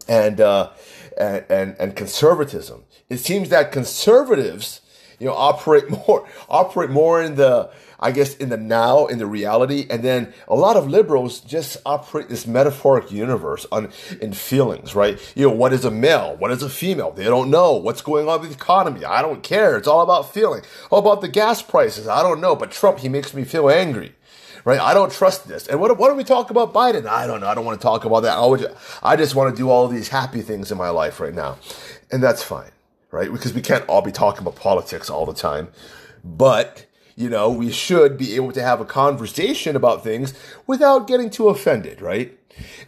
and 0.07 0.39
uh, 0.39 0.71
and, 1.17 1.45
and 1.49 1.75
and 1.79 1.95
conservatism. 1.95 2.83
It 3.09 3.17
seems 3.17 3.49
that 3.49 3.71
conservatives, 3.71 4.81
you 5.17 5.25
know, 5.25 5.33
operate 5.33 5.89
more 6.07 6.27
operate 6.47 6.91
more 6.91 7.23
in 7.23 7.35
the 7.35 7.71
I 8.05 8.11
guess, 8.11 8.37
in 8.37 8.49
the 8.49 8.57
now, 8.57 9.07
in 9.07 9.17
the 9.17 9.25
reality. 9.25 9.87
And 9.89 10.03
then 10.03 10.31
a 10.47 10.53
lot 10.53 10.77
of 10.77 10.87
liberals 10.87 11.39
just 11.39 11.77
operate 11.87 12.29
this 12.29 12.45
metaphoric 12.45 13.11
universe 13.11 13.65
on 13.71 13.91
in 14.21 14.31
feelings, 14.31 14.93
right? 14.93 15.19
You 15.35 15.47
know, 15.49 15.55
what 15.55 15.73
is 15.73 15.85
a 15.85 15.89
male? 15.89 16.35
What 16.37 16.51
is 16.51 16.61
a 16.61 16.69
female? 16.69 17.09
They 17.09 17.23
don't 17.23 17.49
know 17.49 17.73
what's 17.73 18.03
going 18.03 18.29
on 18.29 18.41
with 18.41 18.51
the 18.51 18.55
economy. 18.55 19.03
I 19.03 19.23
don't 19.23 19.41
care. 19.41 19.75
It's 19.75 19.87
all 19.87 20.01
about 20.01 20.31
feeling. 20.31 20.61
How 20.91 20.97
about 20.97 21.21
the 21.21 21.27
gas 21.27 21.63
prices? 21.63 22.07
I 22.07 22.21
don't 22.21 22.39
know. 22.39 22.55
But 22.55 22.69
Trump, 22.69 22.99
he 22.99 23.09
makes 23.09 23.33
me 23.33 23.43
feel 23.43 23.71
angry 23.71 24.13
right? 24.65 24.79
I 24.79 24.95
don't 24.95 25.11
trust 25.11 25.47
this. 25.47 25.67
And 25.67 25.79
what, 25.79 25.95
what 25.99 26.09
do 26.09 26.15
we 26.15 26.23
talk 26.23 26.49
about 26.49 26.73
Biden? 26.73 27.05
I 27.05 27.27
don't 27.27 27.39
know. 27.39 27.47
I 27.47 27.53
don't 27.53 27.65
want 27.65 27.79
to 27.79 27.83
talk 27.83 28.03
about 28.03 28.21
that. 28.21 28.35
I, 28.35 28.45
would, 28.45 28.75
I 29.03 29.15
just 29.15 29.35
want 29.35 29.55
to 29.55 29.55
do 29.55 29.69
all 29.69 29.87
these 29.87 30.07
happy 30.07 30.41
things 30.41 30.71
in 30.71 30.77
my 30.79 30.89
life 30.89 31.19
right 31.19 31.35
now. 31.35 31.59
And 32.11 32.23
that's 32.23 32.41
fine, 32.41 32.71
right? 33.11 33.31
Because 33.31 33.53
we 33.53 33.61
can't 33.61 33.87
all 33.87 34.01
be 34.01 34.11
talking 34.11 34.41
about 34.41 34.55
politics 34.55 35.07
all 35.07 35.27
the 35.27 35.35
time. 35.35 35.67
But 36.23 36.87
you 37.15 37.29
know, 37.29 37.49
we 37.49 37.71
should 37.71 38.17
be 38.17 38.35
able 38.35 38.51
to 38.51 38.61
have 38.61 38.81
a 38.81 38.85
conversation 38.85 39.75
about 39.75 40.03
things 40.03 40.33
without 40.67 41.07
getting 41.07 41.29
too 41.29 41.49
offended, 41.49 42.01
right? 42.01 42.37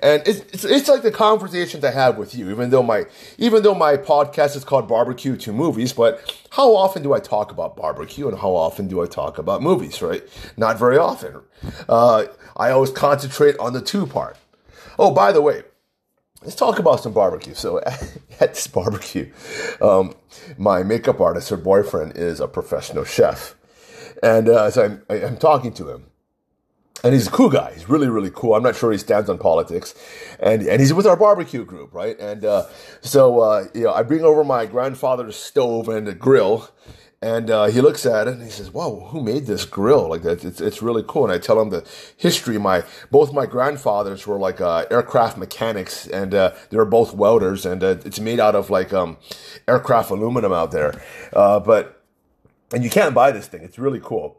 And 0.01 0.21
it's, 0.25 0.39
it's, 0.53 0.63
it's, 0.63 0.87
like 0.87 1.01
the 1.01 1.11
conversations 1.11 1.83
I 1.83 1.91
have 1.91 2.17
with 2.17 2.33
you, 2.33 2.49
even 2.49 2.69
though 2.69 2.83
my, 2.83 3.05
even 3.37 3.63
though 3.63 3.75
my 3.75 3.97
podcast 3.97 4.55
is 4.55 4.63
called 4.63 4.87
Barbecue 4.87 5.35
to 5.37 5.51
Movies, 5.51 5.91
but 5.91 6.33
how 6.51 6.73
often 6.73 7.03
do 7.03 7.13
I 7.13 7.19
talk 7.19 7.51
about 7.51 7.75
barbecue 7.75 8.27
and 8.29 8.37
how 8.37 8.51
often 8.51 8.87
do 8.87 9.01
I 9.01 9.07
talk 9.07 9.37
about 9.37 9.61
movies, 9.61 10.01
right? 10.01 10.23
Not 10.55 10.79
very 10.79 10.97
often. 10.97 11.41
Uh, 11.89 12.25
I 12.55 12.71
always 12.71 12.91
concentrate 12.91 13.57
on 13.57 13.73
the 13.73 13.81
two 13.81 14.05
part. 14.05 14.37
Oh, 14.97 15.11
by 15.11 15.33
the 15.33 15.41
way, 15.41 15.63
let's 16.43 16.55
talk 16.55 16.79
about 16.79 17.01
some 17.01 17.11
barbecue. 17.11 17.53
So 17.53 17.79
at 18.39 18.53
this 18.53 18.67
barbecue, 18.67 19.31
um, 19.81 20.15
my 20.57 20.83
makeup 20.83 21.19
artist, 21.19 21.49
her 21.49 21.57
boyfriend 21.57 22.15
is 22.15 22.39
a 22.39 22.47
professional 22.47 23.03
chef. 23.03 23.56
And 24.23 24.49
uh, 24.49 24.71
so 24.71 24.83
I'm, 24.83 25.03
I'm 25.09 25.37
talking 25.37 25.73
to 25.73 25.89
him. 25.89 26.05
And 27.03 27.13
he's 27.13 27.27
a 27.27 27.31
cool 27.31 27.49
guy. 27.49 27.73
He's 27.73 27.87
really, 27.87 28.07
really 28.07 28.31
cool. 28.33 28.55
I'm 28.55 28.63
not 28.63 28.75
sure 28.75 28.91
he 28.91 28.97
stands 28.97 29.29
on 29.29 29.37
politics. 29.37 29.93
And, 30.39 30.63
and 30.63 30.81
he's 30.81 30.93
with 30.93 31.05
our 31.05 31.15
barbecue 31.15 31.63
group, 31.63 31.93
right? 31.93 32.19
And 32.19 32.43
uh, 32.43 32.65
so, 33.01 33.39
uh, 33.39 33.65
you 33.75 33.83
know, 33.83 33.93
I 33.93 34.01
bring 34.01 34.23
over 34.23 34.43
my 34.43 34.65
grandfather's 34.65 35.35
stove 35.35 35.89
and 35.89 36.07
a 36.07 36.13
grill. 36.15 36.71
And 37.21 37.49
uh, 37.49 37.65
he 37.65 37.81
looks 37.81 38.05
at 38.05 38.27
it 38.27 38.35
and 38.35 38.43
he 38.43 38.51
says, 38.51 38.69
"Whoa, 38.71 39.07
who 39.07 39.23
made 39.23 39.47
this 39.47 39.65
grill? 39.65 40.07
Like 40.07 40.21
that? 40.21 40.45
It's, 40.45 40.61
it's 40.61 40.83
really 40.83 41.03
cool." 41.07 41.23
And 41.23 41.33
I 41.33 41.39
tell 41.39 41.59
him 41.59 41.71
the 41.71 41.83
history. 42.15 42.59
My 42.59 42.83
both 43.09 43.33
my 43.33 43.47
grandfathers 43.47 44.27
were 44.27 44.37
like 44.37 44.61
uh, 44.61 44.85
aircraft 44.91 45.35
mechanics, 45.35 46.05
and 46.05 46.35
uh, 46.35 46.53
they 46.69 46.77
were 46.77 46.85
both 46.85 47.15
welders. 47.15 47.65
And 47.65 47.83
uh, 47.83 47.97
it's 48.05 48.19
made 48.19 48.39
out 48.39 48.53
of 48.53 48.69
like 48.69 48.93
um, 48.93 49.17
aircraft 49.67 50.11
aluminum 50.11 50.53
out 50.53 50.69
there. 50.69 51.01
Uh, 51.33 51.59
but 51.59 51.96
and 52.73 52.83
you 52.83 52.89
can't 52.89 53.13
buy 53.13 53.31
this 53.31 53.47
thing. 53.47 53.63
It's 53.63 53.79
really 53.79 54.01
cool. 54.03 54.37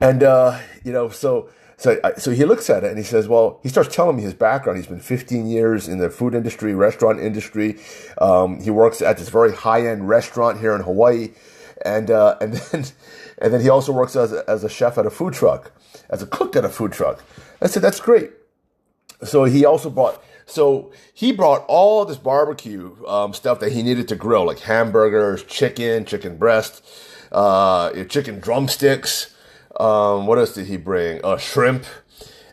And, 0.00 0.22
uh, 0.22 0.60
you 0.84 0.92
know, 0.92 1.08
so, 1.08 1.50
so, 1.76 2.00
so 2.16 2.30
he 2.30 2.44
looks 2.44 2.70
at 2.70 2.84
it 2.84 2.88
and 2.88 2.98
he 2.98 3.04
says, 3.04 3.28
well, 3.28 3.60
he 3.62 3.68
starts 3.68 3.94
telling 3.94 4.16
me 4.16 4.22
his 4.22 4.34
background. 4.34 4.78
He's 4.78 4.86
been 4.86 5.00
15 5.00 5.46
years 5.46 5.88
in 5.88 5.98
the 5.98 6.08
food 6.08 6.34
industry, 6.34 6.74
restaurant 6.74 7.20
industry. 7.20 7.78
Um, 8.18 8.62
he 8.62 8.70
works 8.70 9.02
at 9.02 9.18
this 9.18 9.28
very 9.28 9.52
high 9.52 9.86
end 9.86 10.08
restaurant 10.08 10.58
here 10.58 10.74
in 10.74 10.82
Hawaii. 10.82 11.30
And, 11.84 12.10
uh, 12.10 12.38
and 12.40 12.52
then, 12.72 12.84
and 13.38 13.52
then 13.52 13.60
he 13.60 13.68
also 13.68 13.92
works 13.92 14.16
as 14.16 14.32
as 14.32 14.64
a 14.64 14.68
chef 14.68 14.96
at 14.96 15.06
a 15.06 15.10
food 15.10 15.34
truck, 15.34 15.72
as 16.08 16.22
a 16.22 16.26
cook 16.26 16.56
at 16.56 16.64
a 16.64 16.68
food 16.68 16.92
truck. 16.92 17.22
I 17.60 17.66
said, 17.66 17.82
that's 17.82 18.00
great. 18.00 18.30
So 19.22 19.44
he 19.44 19.64
also 19.64 19.90
brought, 19.90 20.22
so 20.46 20.92
he 21.12 21.32
brought 21.32 21.64
all 21.68 22.04
this 22.04 22.18
barbecue 22.18 22.96
um, 23.06 23.32
stuff 23.32 23.60
that 23.60 23.72
he 23.72 23.82
needed 23.82 24.08
to 24.08 24.16
grill, 24.16 24.46
like 24.46 24.60
hamburgers, 24.60 25.42
chicken, 25.44 26.04
chicken 26.04 26.36
breast, 26.36 26.84
uh, 27.32 27.92
your 27.94 28.04
chicken 28.04 28.40
drumsticks. 28.40 29.34
Um, 29.78 30.26
what 30.26 30.38
else 30.38 30.54
did 30.54 30.66
he 30.66 30.76
bring? 30.76 31.20
Uh, 31.24 31.36
shrimp. 31.36 31.84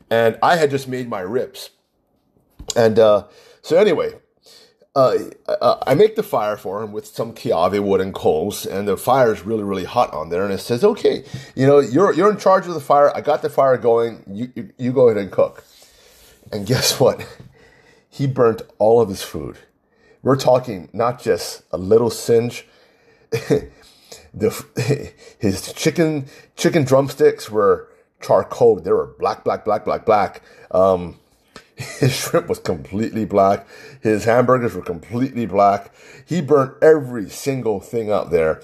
And 0.10 0.38
I 0.44 0.58
had 0.58 0.70
just 0.70 0.88
made 0.88 1.10
my 1.10 1.22
ribs. 1.22 1.72
And 2.76 3.00
uh, 3.00 3.28
so, 3.62 3.78
anyway, 3.78 4.14
uh, 4.96 5.18
I 5.88 5.96
make 5.96 6.16
the 6.16 6.24
fire 6.24 6.56
for 6.56 6.84
him 6.84 6.92
with 6.92 7.08
some 7.08 7.34
kiawe 7.34 7.80
wood 7.84 8.00
and 8.00 8.14
coals, 8.14 8.66
and 8.66 8.88
the 8.88 8.96
fire 8.96 9.34
is 9.34 9.44
really, 9.44 9.64
really 9.64 9.86
hot 9.86 10.14
on 10.14 10.30
there. 10.30 10.44
And 10.44 10.54
it 10.54 10.60
says, 10.60 10.84
"Okay, 10.84 11.24
you 11.56 11.66
know, 11.66 11.80
you're 11.80 12.14
you're 12.14 12.30
in 12.30 12.38
charge 12.38 12.68
of 12.68 12.76
the 12.76 12.80
fire. 12.80 13.16
I 13.16 13.22
got 13.22 13.42
the 13.42 13.50
fire 13.50 13.78
going. 13.78 14.24
You 14.28 14.52
you, 14.56 14.70
you 14.78 14.94
go 14.94 15.10
ahead 15.10 15.22
and 15.22 15.32
cook." 15.32 15.64
And 16.52 16.68
guess 16.68 17.00
what? 17.00 17.26
He 18.08 18.28
burnt 18.28 18.62
all 18.78 19.02
of 19.02 19.10
his 19.10 19.24
food. 19.24 19.58
We're 20.22 20.38
talking 20.38 20.90
not 20.94 21.22
just 21.22 21.64
a 21.72 21.78
little 21.78 22.12
singe. 22.12 22.68
the 24.34 25.12
his 25.40 25.72
chicken 25.74 26.28
chicken 26.56 26.84
drumsticks 26.84 27.50
were 27.50 27.90
charcoal. 28.22 28.80
They 28.80 28.92
were 28.92 29.08
black, 29.20 29.44
black, 29.44 29.66
black, 29.66 29.86
black, 29.86 30.06
black. 30.06 30.42
Um, 30.72 31.20
His 32.00 32.16
shrimp 32.16 32.48
was 32.48 32.60
completely 32.60 33.26
black. 33.26 33.68
His 34.02 34.26
hamburgers 34.26 34.76
were 34.76 34.84
completely 34.84 35.46
black. 35.46 35.92
He 36.26 36.42
burnt 36.42 36.76
every 36.84 37.30
single 37.30 37.80
thing 37.80 38.12
out 38.12 38.30
there 38.32 38.62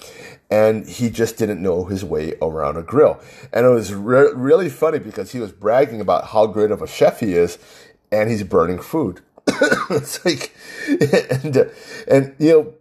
and 0.50 0.86
he 0.86 1.10
just 1.10 1.36
didn't 1.36 1.62
know 1.62 1.84
his 1.84 2.04
way 2.04 2.34
around 2.42 2.76
a 2.76 2.82
grill. 2.82 3.20
And 3.52 3.66
it 3.66 3.68
was 3.68 3.94
re- 3.94 4.32
really 4.34 4.68
funny 4.68 4.98
because 4.98 5.32
he 5.32 5.38
was 5.38 5.52
bragging 5.52 6.00
about 6.00 6.28
how 6.28 6.46
great 6.46 6.70
of 6.70 6.82
a 6.82 6.86
chef 6.86 7.20
he 7.20 7.34
is 7.34 7.58
and 8.10 8.30
he's 8.30 8.42
burning 8.42 8.80
food. 8.80 9.20
it's 9.90 10.24
like, 10.24 10.54
and, 10.88 11.70
and, 12.08 12.34
you 12.38 12.52
know, 12.52 12.74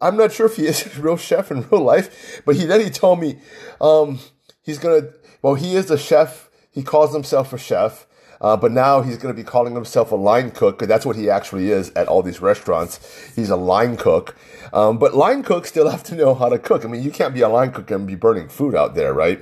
I'm 0.00 0.16
not 0.16 0.32
sure 0.32 0.46
if 0.46 0.56
he 0.56 0.66
is 0.66 0.86
a 0.96 1.00
real 1.00 1.16
chef 1.16 1.50
in 1.50 1.62
real 1.68 1.82
life, 1.82 2.42
but 2.44 2.56
he 2.56 2.64
then 2.66 2.80
he 2.80 2.90
told 2.90 3.20
me 3.20 3.38
um, 3.80 4.18
he's 4.62 4.78
gonna. 4.78 5.08
Well, 5.42 5.54
he 5.54 5.76
is 5.76 5.90
a 5.90 5.98
chef. 5.98 6.50
He 6.70 6.82
calls 6.82 7.12
himself 7.12 7.52
a 7.52 7.58
chef, 7.58 8.06
uh, 8.40 8.56
but 8.56 8.72
now 8.72 9.00
he's 9.02 9.16
to 9.16 9.32
be 9.32 9.44
calling 9.44 9.74
himself 9.74 10.12
a 10.12 10.16
line 10.16 10.50
cook 10.50 10.76
because 10.78 10.88
that's 10.88 11.06
what 11.06 11.16
he 11.16 11.30
actually 11.30 11.70
is 11.70 11.90
at 11.90 12.08
all 12.08 12.22
these 12.22 12.40
restaurants. 12.40 13.32
He's 13.34 13.50
a 13.50 13.56
line 13.56 13.96
cook, 13.96 14.36
um, 14.72 14.98
but 14.98 15.14
line 15.14 15.42
cooks 15.42 15.68
still 15.68 15.88
have 15.90 16.02
to 16.04 16.14
know 16.14 16.34
how 16.34 16.48
to 16.48 16.58
cook. 16.58 16.84
I 16.84 16.88
mean, 16.88 17.02
you 17.02 17.10
can't 17.10 17.34
be 17.34 17.40
a 17.40 17.48
line 17.48 17.72
cook 17.72 17.90
and 17.90 18.06
be 18.06 18.14
burning 18.14 18.48
food 18.48 18.74
out 18.74 18.94
there, 18.94 19.12
right? 19.12 19.40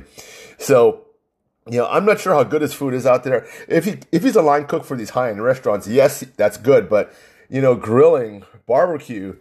So. 0.59 1.01
You 1.67 1.79
know, 1.79 1.87
I'm 1.87 2.05
not 2.05 2.21
sure 2.21 2.35
how 2.35 2.45
good 2.45 2.61
his 2.61 2.75
food 2.75 2.93
is 2.93 3.07
out 3.07 3.25
there. 3.25 3.47
If 3.69 3.87
he 3.87 3.97
if 4.12 4.23
he's 4.23 4.37
a 4.37 4.43
line 4.43 4.67
cook 4.67 4.85
for 4.85 4.99
these 4.99 5.09
high 5.09 5.31
end 5.31 5.43
restaurants, 5.43 5.88
yes, 5.88 6.21
that's 6.37 6.59
good. 6.59 6.90
But 6.90 7.14
you 7.49 7.62
know, 7.62 7.75
grilling, 7.75 8.45
barbecue, 8.67 9.37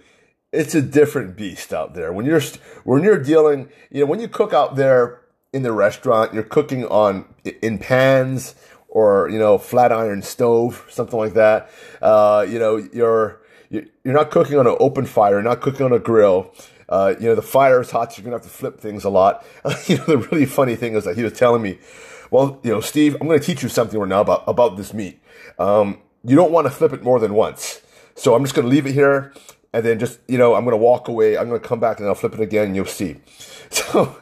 it's 0.54 0.76
a 0.76 0.82
different 0.82 1.36
beast 1.36 1.74
out 1.74 1.96
there. 1.96 2.14
When 2.14 2.26
you're 2.26 2.42
when 2.84 3.04
you're 3.04 3.18
dealing, 3.18 3.70
you 3.90 4.02
know, 4.02 4.06
when 4.06 4.20
you 4.20 4.28
cook 4.28 4.54
out 4.54 4.76
there 4.76 5.22
in 5.52 5.64
the 5.64 5.74
restaurant, 5.74 6.34
you're 6.34 6.44
cooking 6.44 6.86
on 6.86 7.26
in 7.62 7.80
pans 7.80 8.56
or 8.88 9.28
you 9.30 9.40
know 9.40 9.58
flat 9.58 9.92
iron 9.92 10.22
stove, 10.22 10.86
something 10.90 11.18
like 11.18 11.34
that. 11.34 11.70
Uh, 12.02 12.46
you 12.48 12.60
know, 12.60 12.78
you're 12.94 13.42
you're 13.70 14.14
not 14.14 14.30
cooking 14.30 14.58
on 14.58 14.68
an 14.68 14.78
open 14.80 15.06
fire, 15.06 15.34
you're 15.34 15.42
not 15.42 15.60
cooking 15.60 15.86
on 15.86 15.92
a 15.92 16.00
grill. 16.00 16.54
Uh, 16.88 17.16
you 17.20 17.28
know, 17.28 17.34
the 17.34 17.42
fire 17.42 17.82
is 17.82 17.90
hot, 17.90 18.14
so 18.14 18.22
you're 18.22 18.26
gonna 18.26 18.36
have 18.36 18.44
to 18.44 18.50
flip 18.50 18.80
things 18.80 19.04
a 19.04 19.10
lot. 19.10 19.44
you 19.88 19.98
know, 19.98 20.06
the 20.06 20.18
really 20.32 20.46
funny 20.46 20.76
thing 20.76 20.94
is 20.94 21.06
that 21.06 21.18
he 21.18 21.24
was 21.24 21.34
telling 21.34 21.64
me, 21.64 21.80
well, 22.30 22.60
you 22.62 22.70
know, 22.70 22.82
Steve, 22.82 23.18
I'm 23.20 23.28
gonna 23.28 23.40
teach 23.40 23.64
you 23.64 23.70
something 23.70 24.00
right 24.00 24.08
now 24.08 24.22
about 24.22 24.44
about 24.46 24.78
this 24.78 24.94
meat. 24.94 25.20
Um, 25.58 26.00
you 26.24 26.36
don't 26.36 26.52
want 26.52 26.68
to 26.68 26.72
flip 26.72 26.94
it 26.94 27.02
more 27.02 27.20
than 27.20 27.34
once. 27.34 27.82
So 28.16 28.36
I'm 28.36 28.44
just 28.44 28.54
gonna 28.54 28.68
leave 28.68 28.86
it 28.86 28.92
here 28.92 29.34
and 29.74 29.84
then 29.86 30.00
just 30.00 30.20
you 30.28 30.38
know 30.38 30.56
I'm 30.56 30.64
gonna 30.64 30.78
walk 30.78 31.08
away. 31.08 31.38
I'm 31.38 31.48
gonna 31.48 31.60
come 31.60 31.80
back 31.80 32.00
and 32.00 32.08
I'll 32.08 32.16
flip 32.16 32.34
it 32.34 32.40
again. 32.40 32.68
and 32.68 32.76
You'll 32.76 32.86
see. 32.86 33.18
So 33.72 34.18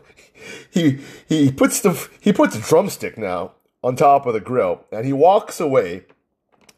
he 0.71 0.99
he 1.27 1.51
puts 1.51 1.81
the 1.81 1.91
he 2.21 2.31
puts 2.33 2.55
a 2.55 2.61
drumstick 2.61 3.17
now 3.17 3.51
on 3.83 3.95
top 3.95 4.25
of 4.25 4.33
the 4.33 4.39
grill 4.39 4.85
and 4.91 5.05
he 5.05 5.13
walks 5.13 5.59
away 5.59 6.05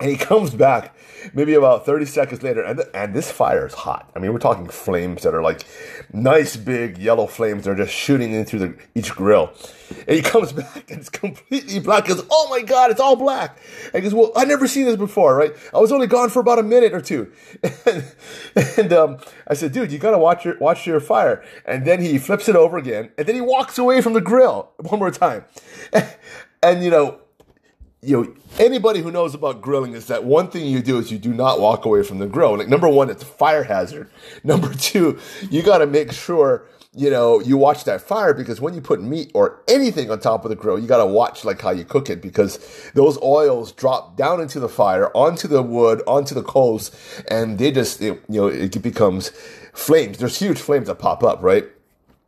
and 0.04 0.12
he 0.12 0.18
comes 0.26 0.54
back 0.54 0.96
maybe 1.34 1.54
about 1.54 1.86
30 1.86 2.06
seconds 2.06 2.44
later, 2.44 2.62
and, 2.62 2.84
and 2.94 3.14
this 3.14 3.32
fire 3.32 3.66
is 3.66 3.74
hot. 3.74 4.12
I 4.14 4.20
mean, 4.20 4.34
we're 4.34 4.40
talking 4.40 4.68
flames 4.68 5.24
that 5.24 5.34
are 5.34 5.42
like 5.42 5.64
nice 6.12 6.58
big 6.58 6.98
yellow 6.98 7.26
flames 7.26 7.64
that 7.64 7.72
are 7.72 7.76
just 7.76 7.94
shooting 7.94 8.34
into 8.34 8.60
the, 8.60 8.76
each 8.94 9.16
grill. 9.16 9.54
And 10.06 10.18
he 10.18 10.22
comes 10.22 10.52
back 10.54 10.92
and 10.92 11.00
it's 11.00 11.10
completely 11.10 11.80
black. 11.80 12.08
He 12.08 12.14
goes, 12.14 12.26
Oh 12.30 12.48
my 12.50 12.62
God, 12.62 12.92
it's 12.92 13.00
all 13.00 13.16
black. 13.16 13.58
And 13.86 13.96
he 13.96 14.02
goes, 14.02 14.14
Well, 14.14 14.34
I've 14.36 14.50
never 14.50 14.68
seen 14.68 14.86
this 14.86 14.98
before, 14.98 15.38
right? 15.38 15.56
I 15.74 15.80
was 15.80 15.94
only 15.94 16.08
gone 16.08 16.30
for 16.30 16.42
about 16.42 16.60
a 16.60 16.64
minute 16.64 16.94
or 16.94 17.02
two. 17.02 17.32
And, 17.86 18.16
and 18.78 18.94
um, 18.94 19.18
I 19.48 19.54
said, 19.54 19.72
Dude, 19.72 19.92
you 19.92 20.00
gotta 20.00 20.18
watch 20.18 20.44
your, 20.44 20.58
watch 20.60 20.86
your 20.86 21.00
fire. 21.00 21.44
And 21.66 21.86
then 21.86 22.02
he 22.02 22.18
flips 22.18 22.50
it 22.50 22.56
over 22.56 22.78
again, 22.78 23.12
and 23.18 23.28
then 23.28 23.36
he 23.36 23.42
walks 23.42 23.78
away 23.78 24.02
from 24.02 24.14
the 24.14 24.22
grill 24.22 24.72
one 24.78 25.00
more 25.00 25.12
time. 25.12 25.46
And, 25.92 26.16
and 26.62 26.84
you 26.84 26.90
know, 26.90 27.20
you 28.04 28.22
know, 28.22 28.34
anybody 28.60 29.02
who 29.02 29.12
knows 29.12 29.34
about 29.34 29.62
grilling 29.62 29.94
is 29.94 30.08
that 30.08 30.24
one 30.24 30.50
thing 30.50 30.66
you 30.66 30.82
do 30.82 30.98
is 31.00 31.12
you 31.12 31.18
do 31.18 31.34
not 31.34 31.60
walk 31.60 31.86
away 31.86 32.04
from 32.04 32.20
the 32.20 32.28
grill. 32.28 32.58
Like 32.58 32.68
number 32.68 32.90
one, 32.90 33.10
it's 33.10 33.24
a 33.24 33.28
fire 33.28 33.64
hazard. 33.64 34.10
Number 34.44 34.74
two, 34.74 35.20
you 35.50 35.64
got 35.64 35.80
to 35.80 35.88
make 35.88 36.12
sure 36.12 36.68
you 36.96 37.10
know 37.10 37.40
you 37.40 37.58
watch 37.58 37.86
that 37.86 38.02
fire 38.02 38.34
because 38.34 38.62
when 38.62 38.74
you 38.74 38.82
put 38.82 39.02
meat 39.02 39.32
or 39.34 39.64
anything 39.68 40.12
on 40.12 40.20
top 40.20 40.44
of 40.44 40.50
the 40.50 40.56
grill, 40.56 40.78
you 40.78 40.88
got 40.88 40.98
to 40.98 41.06
watch 41.06 41.46
like 41.46 41.62
how 41.62 41.72
you 41.72 41.86
cook 41.86 42.10
it 42.10 42.22
because 42.22 42.60
those 42.94 43.18
oils 43.22 43.72
drop 43.72 44.18
down 44.18 44.42
into 44.42 44.60
the 44.60 44.70
fire, 44.70 45.10
onto 45.16 45.48
the 45.48 45.64
wood, 45.64 46.02
onto 46.06 46.36
the 46.36 46.44
coals, 46.44 46.92
and 47.30 47.58
they 47.58 47.72
just 47.72 48.02
you 48.02 48.22
know 48.28 48.48
it 48.48 48.82
becomes 48.82 49.30
flames. 49.74 50.18
There's 50.18 50.38
huge 50.38 50.60
flames 50.60 50.88
that 50.88 51.00
pop 51.00 51.24
up, 51.24 51.42
right? 51.42 51.66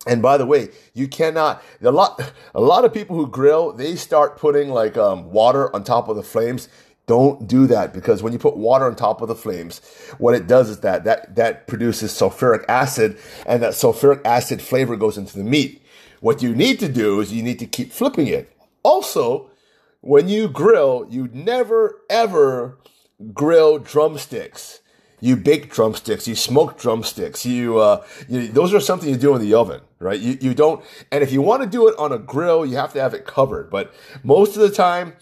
And 0.05 0.21
by 0.21 0.37
the 0.37 0.45
way, 0.45 0.69
you 0.93 1.07
cannot. 1.07 1.63
A 1.81 1.91
lot, 1.91 2.21
a 2.53 2.61
lot 2.61 2.85
of 2.85 2.93
people 2.93 3.15
who 3.15 3.27
grill, 3.27 3.71
they 3.73 3.95
start 3.95 4.37
putting 4.37 4.69
like 4.69 4.97
um, 4.97 5.31
water 5.31 5.73
on 5.75 5.83
top 5.83 6.07
of 6.07 6.15
the 6.15 6.23
flames. 6.23 6.69
Don't 7.07 7.47
do 7.47 7.67
that 7.67 7.93
because 7.93 8.23
when 8.23 8.33
you 8.33 8.39
put 8.39 8.57
water 8.57 8.85
on 8.85 8.95
top 8.95 9.21
of 9.21 9.27
the 9.27 9.35
flames, 9.35 9.79
what 10.17 10.33
it 10.33 10.47
does 10.47 10.69
is 10.69 10.79
that 10.79 11.03
that 11.03 11.35
that 11.35 11.67
produces 11.67 12.11
sulfuric 12.11 12.65
acid, 12.67 13.17
and 13.45 13.61
that 13.61 13.73
sulfuric 13.73 14.21
acid 14.25 14.61
flavor 14.61 14.95
goes 14.95 15.17
into 15.17 15.37
the 15.37 15.43
meat. 15.43 15.83
What 16.21 16.41
you 16.41 16.55
need 16.55 16.79
to 16.79 16.89
do 16.89 17.19
is 17.19 17.31
you 17.31 17.43
need 17.43 17.59
to 17.59 17.67
keep 17.67 17.91
flipping 17.91 18.25
it. 18.27 18.51
Also, 18.81 19.51
when 20.01 20.27
you 20.27 20.47
grill, 20.47 21.05
you 21.09 21.29
never 21.31 22.01
ever 22.09 22.79
grill 23.33 23.77
drumsticks 23.77 24.81
you 25.25 25.35
bake 25.35 25.71
drumsticks, 25.71 26.27
you 26.27 26.35
smoke 26.35 26.77
drumsticks, 26.77 27.45
you, 27.45 27.79
uh, 27.79 28.05
you, 28.27 28.47
those 28.47 28.73
are 28.73 28.79
something 28.79 29.09
you 29.09 29.17
do 29.17 29.35
in 29.35 29.41
the 29.41 29.53
oven, 29.53 29.81
right? 30.05 30.19
You, 30.19 30.37
you 30.39 30.53
don't, 30.53 30.83
and 31.11 31.23
if 31.23 31.31
you 31.31 31.41
want 31.41 31.63
to 31.63 31.67
do 31.67 31.87
it 31.87 31.95
on 31.97 32.11
a 32.13 32.17
grill, 32.17 32.65
you 32.65 32.77
have 32.77 32.93
to 32.93 33.01
have 33.01 33.13
it 33.13 33.25
covered. 33.25 33.69
But 33.69 33.93
most 34.23 34.55
of 34.55 34.61
the 34.61 34.69
time, 34.69 35.13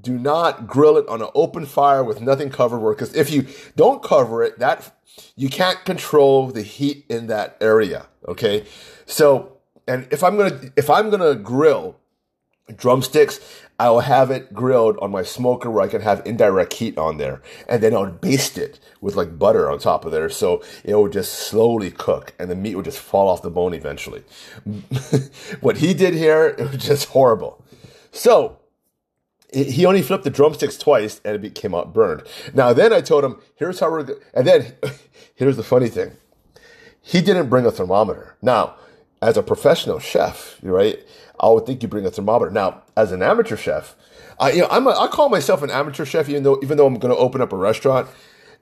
do 0.00 0.18
not 0.18 0.66
grill 0.66 0.96
it 0.96 1.08
on 1.08 1.22
an 1.22 1.28
open 1.34 1.66
fire 1.66 2.04
with 2.04 2.20
nothing 2.20 2.50
covered. 2.50 2.78
Because 2.90 3.14
if 3.14 3.30
you 3.30 3.46
don't 3.76 4.02
cover 4.02 4.42
it, 4.42 4.58
that 4.58 4.94
you 5.36 5.48
can't 5.48 5.84
control 5.84 6.48
the 6.48 6.62
heat 6.62 7.04
in 7.08 7.26
that 7.26 7.56
area. 7.60 8.06
Okay, 8.26 8.64
so 9.06 9.58
and 9.86 10.06
if 10.10 10.22
I'm 10.22 10.36
gonna 10.36 10.60
if 10.76 10.90
I'm 10.90 11.10
gonna 11.10 11.34
grill 11.34 11.96
drumsticks, 12.76 13.40
I 13.80 13.90
will 13.90 14.00
have 14.00 14.30
it 14.30 14.52
grilled 14.52 14.98
on 14.98 15.12
my 15.12 15.22
smoker 15.22 15.70
where 15.70 15.84
I 15.84 15.88
can 15.88 16.00
have 16.00 16.26
indirect 16.26 16.72
heat 16.74 16.98
on 16.98 17.16
there. 17.18 17.40
And 17.68 17.80
then 17.80 17.94
I 17.94 18.00
would 18.00 18.20
baste 18.20 18.58
it 18.58 18.80
with 19.00 19.14
like 19.14 19.38
butter 19.38 19.70
on 19.70 19.78
top 19.78 20.04
of 20.04 20.10
there. 20.10 20.28
So 20.28 20.62
it 20.82 20.96
would 20.96 21.12
just 21.12 21.32
slowly 21.32 21.92
cook 21.92 22.34
and 22.38 22.50
the 22.50 22.56
meat 22.56 22.74
would 22.74 22.86
just 22.86 22.98
fall 22.98 23.28
off 23.28 23.42
the 23.42 23.50
bone 23.50 23.74
eventually. 23.74 24.24
what 25.60 25.78
he 25.78 25.94
did 25.94 26.14
here, 26.14 26.56
it 26.58 26.72
was 26.72 26.84
just 26.84 27.10
horrible. 27.10 27.64
So 28.10 28.58
he 29.52 29.86
only 29.86 30.02
flipped 30.02 30.24
the 30.24 30.30
drumsticks 30.30 30.76
twice 30.76 31.20
and 31.24 31.44
it 31.44 31.54
came 31.54 31.74
out 31.74 31.86
uh, 31.86 31.90
burned. 31.90 32.24
Now 32.54 32.72
then 32.72 32.92
I 32.92 33.00
told 33.00 33.24
him, 33.24 33.40
here's 33.54 33.78
how 33.78 33.90
we're, 33.90 34.02
go-. 34.02 34.18
and 34.34 34.46
then 34.46 34.74
here's 35.36 35.56
the 35.56 35.62
funny 35.62 35.88
thing. 35.88 36.12
He 37.00 37.20
didn't 37.20 37.48
bring 37.48 37.64
a 37.64 37.70
thermometer. 37.70 38.36
Now, 38.42 38.74
as 39.22 39.36
a 39.36 39.42
professional 39.42 39.98
chef, 39.98 40.58
right? 40.62 40.98
I 41.40 41.48
would 41.48 41.66
think 41.66 41.82
you 41.82 41.88
bring 41.88 42.06
a 42.06 42.10
thermometer. 42.10 42.50
Now, 42.50 42.82
as 42.96 43.12
an 43.12 43.22
amateur 43.22 43.56
chef, 43.56 43.94
I 44.40 44.52
you 44.52 44.62
know 44.62 44.68
I'm 44.70 44.86
a, 44.86 44.90
I 44.90 45.08
call 45.08 45.28
myself 45.28 45.62
an 45.62 45.70
amateur 45.70 46.04
chef, 46.04 46.28
even 46.28 46.42
though 46.42 46.58
even 46.62 46.76
though 46.76 46.86
I'm 46.86 46.98
going 46.98 47.14
to 47.14 47.20
open 47.20 47.40
up 47.40 47.52
a 47.52 47.56
restaurant. 47.56 48.08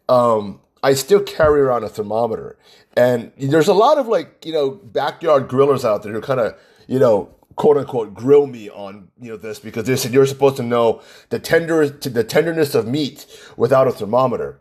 Um, 0.08 0.60
I 0.82 0.94
still 0.94 1.20
carry 1.20 1.60
around 1.60 1.84
a 1.84 1.88
thermometer, 1.88 2.56
and 2.96 3.32
there's 3.38 3.68
a 3.68 3.74
lot 3.74 3.98
of 3.98 4.08
like 4.08 4.44
you 4.44 4.52
know 4.52 4.70
backyard 4.70 5.48
grillers 5.48 5.84
out 5.84 6.02
there 6.02 6.12
who 6.12 6.20
kind 6.20 6.40
of 6.40 6.56
you 6.86 6.98
know 6.98 7.34
quote 7.56 7.76
unquote 7.76 8.14
grill 8.14 8.46
me 8.46 8.70
on 8.70 9.08
you 9.20 9.30
know 9.30 9.36
this 9.36 9.58
because 9.58 9.84
they 9.84 9.96
said 9.96 10.12
you're 10.12 10.26
supposed 10.26 10.56
to 10.56 10.62
know 10.62 11.02
the 11.30 11.38
tender 11.38 11.88
the 11.88 12.22
tenderness 12.22 12.74
of 12.74 12.86
meat 12.86 13.26
without 13.56 13.88
a 13.88 13.92
thermometer. 13.92 14.60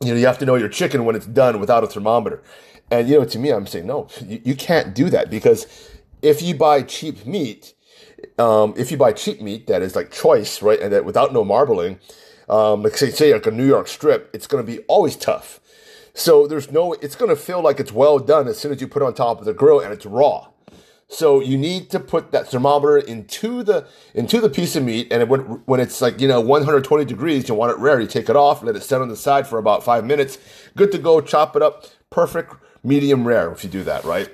You 0.00 0.14
know 0.14 0.20
you 0.20 0.26
have 0.26 0.38
to 0.38 0.46
know 0.46 0.54
your 0.54 0.68
chicken 0.68 1.04
when 1.04 1.16
it's 1.16 1.26
done 1.26 1.60
without 1.60 1.84
a 1.84 1.86
thermometer, 1.86 2.42
and 2.90 3.08
you 3.08 3.18
know 3.18 3.24
to 3.24 3.38
me 3.38 3.50
I'm 3.50 3.66
saying 3.66 3.86
no, 3.86 4.08
you, 4.24 4.40
you 4.44 4.54
can't 4.54 4.94
do 4.94 5.10
that 5.10 5.30
because 5.30 5.66
if 6.22 6.40
you 6.40 6.54
buy 6.54 6.82
cheap 6.82 7.26
meat, 7.26 7.74
um, 8.38 8.72
if 8.76 8.90
you 8.90 8.96
buy 8.96 9.12
cheap 9.12 9.40
meat 9.42 9.66
that 9.66 9.82
is 9.82 9.94
like 9.96 10.10
choice, 10.10 10.62
right, 10.62 10.80
and 10.80 10.92
that 10.92 11.04
without 11.04 11.32
no 11.32 11.44
marbling, 11.44 11.98
um, 12.48 12.82
like 12.82 12.96
say, 12.96 13.10
say 13.10 13.32
like 13.32 13.46
a 13.46 13.50
New 13.50 13.66
York 13.66 13.88
strip, 13.88 14.30
it's 14.32 14.46
going 14.46 14.64
to 14.64 14.72
be 14.72 14.78
always 14.84 15.16
tough. 15.16 15.60
So 16.14 16.46
there's 16.46 16.70
no, 16.70 16.92
it's 16.94 17.16
going 17.16 17.30
to 17.30 17.36
feel 17.36 17.62
like 17.62 17.80
it's 17.80 17.92
well 17.92 18.18
done 18.18 18.46
as 18.46 18.58
soon 18.58 18.72
as 18.72 18.80
you 18.80 18.86
put 18.86 19.02
it 19.02 19.06
on 19.06 19.14
top 19.14 19.40
of 19.40 19.44
the 19.44 19.54
grill 19.54 19.80
and 19.80 19.92
it's 19.92 20.06
raw. 20.06 20.48
So 21.08 21.40
you 21.40 21.58
need 21.58 21.90
to 21.90 22.00
put 22.00 22.32
that 22.32 22.48
thermometer 22.48 22.96
into 22.96 23.62
the 23.62 23.86
into 24.14 24.40
the 24.40 24.48
piece 24.48 24.76
of 24.76 24.84
meat, 24.84 25.12
and 25.12 25.28
when 25.28 25.40
when 25.66 25.78
it's 25.78 26.00
like 26.00 26.18
you 26.22 26.26
know 26.26 26.40
120 26.40 27.04
degrees, 27.04 27.50
you 27.50 27.54
want 27.54 27.70
it 27.70 27.78
rare. 27.78 28.00
You 28.00 28.06
take 28.06 28.30
it 28.30 28.36
off, 28.36 28.62
let 28.62 28.76
it 28.76 28.82
set 28.82 29.02
on 29.02 29.08
the 29.08 29.16
side 29.16 29.46
for 29.46 29.58
about 29.58 29.84
five 29.84 30.06
minutes. 30.06 30.38
Good 30.74 30.90
to 30.92 30.98
go. 30.98 31.20
Chop 31.20 31.54
it 31.54 31.60
up. 31.60 31.84
Perfect 32.08 32.54
medium 32.82 33.28
rare 33.28 33.52
if 33.52 33.62
you 33.62 33.68
do 33.68 33.84
that 33.84 34.04
right 34.04 34.30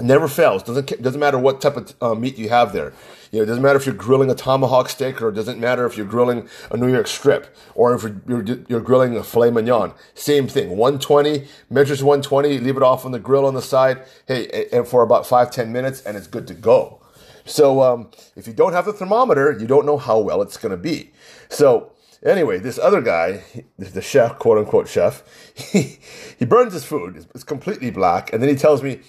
never 0.00 0.28
fails. 0.28 0.62
Doesn't 0.62 1.02
doesn't 1.02 1.20
matter 1.20 1.38
what 1.38 1.60
type 1.60 1.76
of 1.76 1.94
uh, 2.00 2.14
meat 2.14 2.38
you 2.38 2.48
have 2.48 2.72
there. 2.72 2.92
You 3.30 3.38
know, 3.38 3.42
it 3.44 3.46
doesn't 3.46 3.62
matter 3.62 3.78
if 3.78 3.86
you're 3.86 3.94
grilling 3.94 4.30
a 4.30 4.34
tomahawk 4.34 4.88
steak, 4.88 5.22
or 5.22 5.28
it 5.28 5.34
doesn't 5.34 5.60
matter 5.60 5.86
if 5.86 5.96
you're 5.96 6.06
grilling 6.06 6.48
a 6.70 6.76
New 6.76 6.92
York 6.92 7.06
strip, 7.06 7.54
or 7.74 7.94
if 7.94 8.02
you're, 8.26 8.42
you're, 8.68 8.80
grilling 8.80 9.16
a 9.16 9.22
filet 9.22 9.50
mignon. 9.50 9.92
Same 10.14 10.48
thing. 10.48 10.70
120 10.70 11.46
measures 11.70 12.02
120. 12.02 12.58
Leave 12.58 12.76
it 12.76 12.82
off 12.82 13.04
on 13.04 13.12
the 13.12 13.20
grill 13.20 13.46
on 13.46 13.54
the 13.54 13.62
side. 13.62 14.02
Hey, 14.26 14.68
and 14.72 14.86
for 14.86 15.02
about 15.02 15.26
five 15.26 15.50
ten 15.50 15.72
minutes, 15.72 16.02
and 16.02 16.16
it's 16.16 16.26
good 16.26 16.46
to 16.48 16.54
go. 16.54 17.00
So 17.44 17.82
um, 17.82 18.10
if 18.36 18.46
you 18.46 18.52
don't 18.52 18.72
have 18.72 18.84
the 18.84 18.92
thermometer, 18.92 19.56
you 19.58 19.66
don't 19.66 19.86
know 19.86 19.96
how 19.96 20.18
well 20.18 20.42
it's 20.42 20.56
going 20.56 20.70
to 20.72 20.76
be. 20.76 21.12
So 21.48 21.92
Anyway, 22.22 22.58
this 22.58 22.78
other 22.78 23.00
guy, 23.00 23.42
the 23.78 24.02
chef, 24.02 24.38
quote 24.38 24.58
unquote 24.58 24.88
chef, 24.88 25.22
he, 25.54 25.98
he 26.38 26.44
burns 26.44 26.74
his 26.74 26.84
food. 26.84 27.24
It's 27.34 27.44
completely 27.44 27.90
black. 27.90 28.32
And 28.32 28.42
then 28.42 28.50
he 28.50 28.56
tells 28.56 28.82
me, 28.82 29.00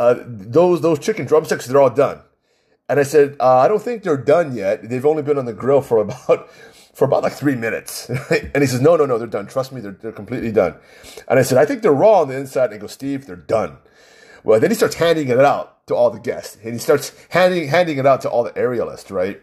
uh, 0.00 0.24
those, 0.26 0.80
those 0.80 0.98
chicken 0.98 1.26
drumsticks, 1.26 1.66
they're 1.66 1.80
all 1.80 1.90
done. 1.90 2.22
And 2.88 2.98
I 2.98 3.02
said, 3.02 3.36
uh, 3.38 3.58
I 3.58 3.68
don't 3.68 3.82
think 3.82 4.02
they're 4.02 4.16
done 4.16 4.56
yet. 4.56 4.88
They've 4.88 5.04
only 5.04 5.22
been 5.22 5.36
on 5.36 5.44
the 5.44 5.52
grill 5.52 5.82
for 5.82 5.98
about, 5.98 6.50
for 6.94 7.04
about 7.04 7.22
like 7.22 7.34
three 7.34 7.54
minutes. 7.54 8.08
and 8.30 8.62
he 8.62 8.66
says, 8.66 8.80
no, 8.80 8.96
no, 8.96 9.04
no, 9.04 9.18
they're 9.18 9.26
done. 9.26 9.46
Trust 9.46 9.72
me, 9.72 9.82
they're, 9.82 9.92
they're 9.92 10.10
completely 10.10 10.52
done. 10.52 10.76
And 11.28 11.38
I 11.38 11.42
said, 11.42 11.58
I 11.58 11.66
think 11.66 11.82
they're 11.82 11.92
raw 11.92 12.22
on 12.22 12.28
the 12.28 12.36
inside. 12.36 12.64
And 12.64 12.72
he 12.72 12.78
goes, 12.78 12.92
Steve, 12.92 13.26
they're 13.26 13.36
done. 13.36 13.76
Well, 14.42 14.58
then 14.58 14.70
he 14.70 14.74
starts 14.74 14.94
handing 14.94 15.28
it 15.28 15.38
out 15.38 15.86
to 15.88 15.94
all 15.94 16.08
the 16.08 16.18
guests. 16.18 16.56
And 16.64 16.72
he 16.72 16.78
starts 16.78 17.12
handing, 17.28 17.68
handing 17.68 17.98
it 17.98 18.06
out 18.06 18.22
to 18.22 18.30
all 18.30 18.42
the 18.42 18.52
aerialists, 18.52 19.10
right? 19.10 19.42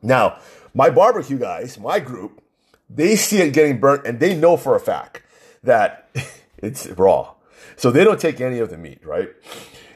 Now, 0.00 0.38
my 0.72 0.88
barbecue 0.88 1.38
guys, 1.38 1.78
my 1.78 2.00
group, 2.00 2.42
they 2.88 3.14
see 3.16 3.42
it 3.42 3.52
getting 3.52 3.78
burnt 3.78 4.06
and 4.06 4.20
they 4.20 4.34
know 4.34 4.56
for 4.56 4.74
a 4.74 4.80
fact 4.80 5.20
that 5.62 6.08
it's 6.56 6.86
raw. 6.88 7.34
So 7.76 7.90
they 7.90 8.04
don't 8.04 8.20
take 8.20 8.40
any 8.40 8.58
of 8.58 8.70
the 8.70 8.78
meat, 8.78 9.04
right? 9.04 9.28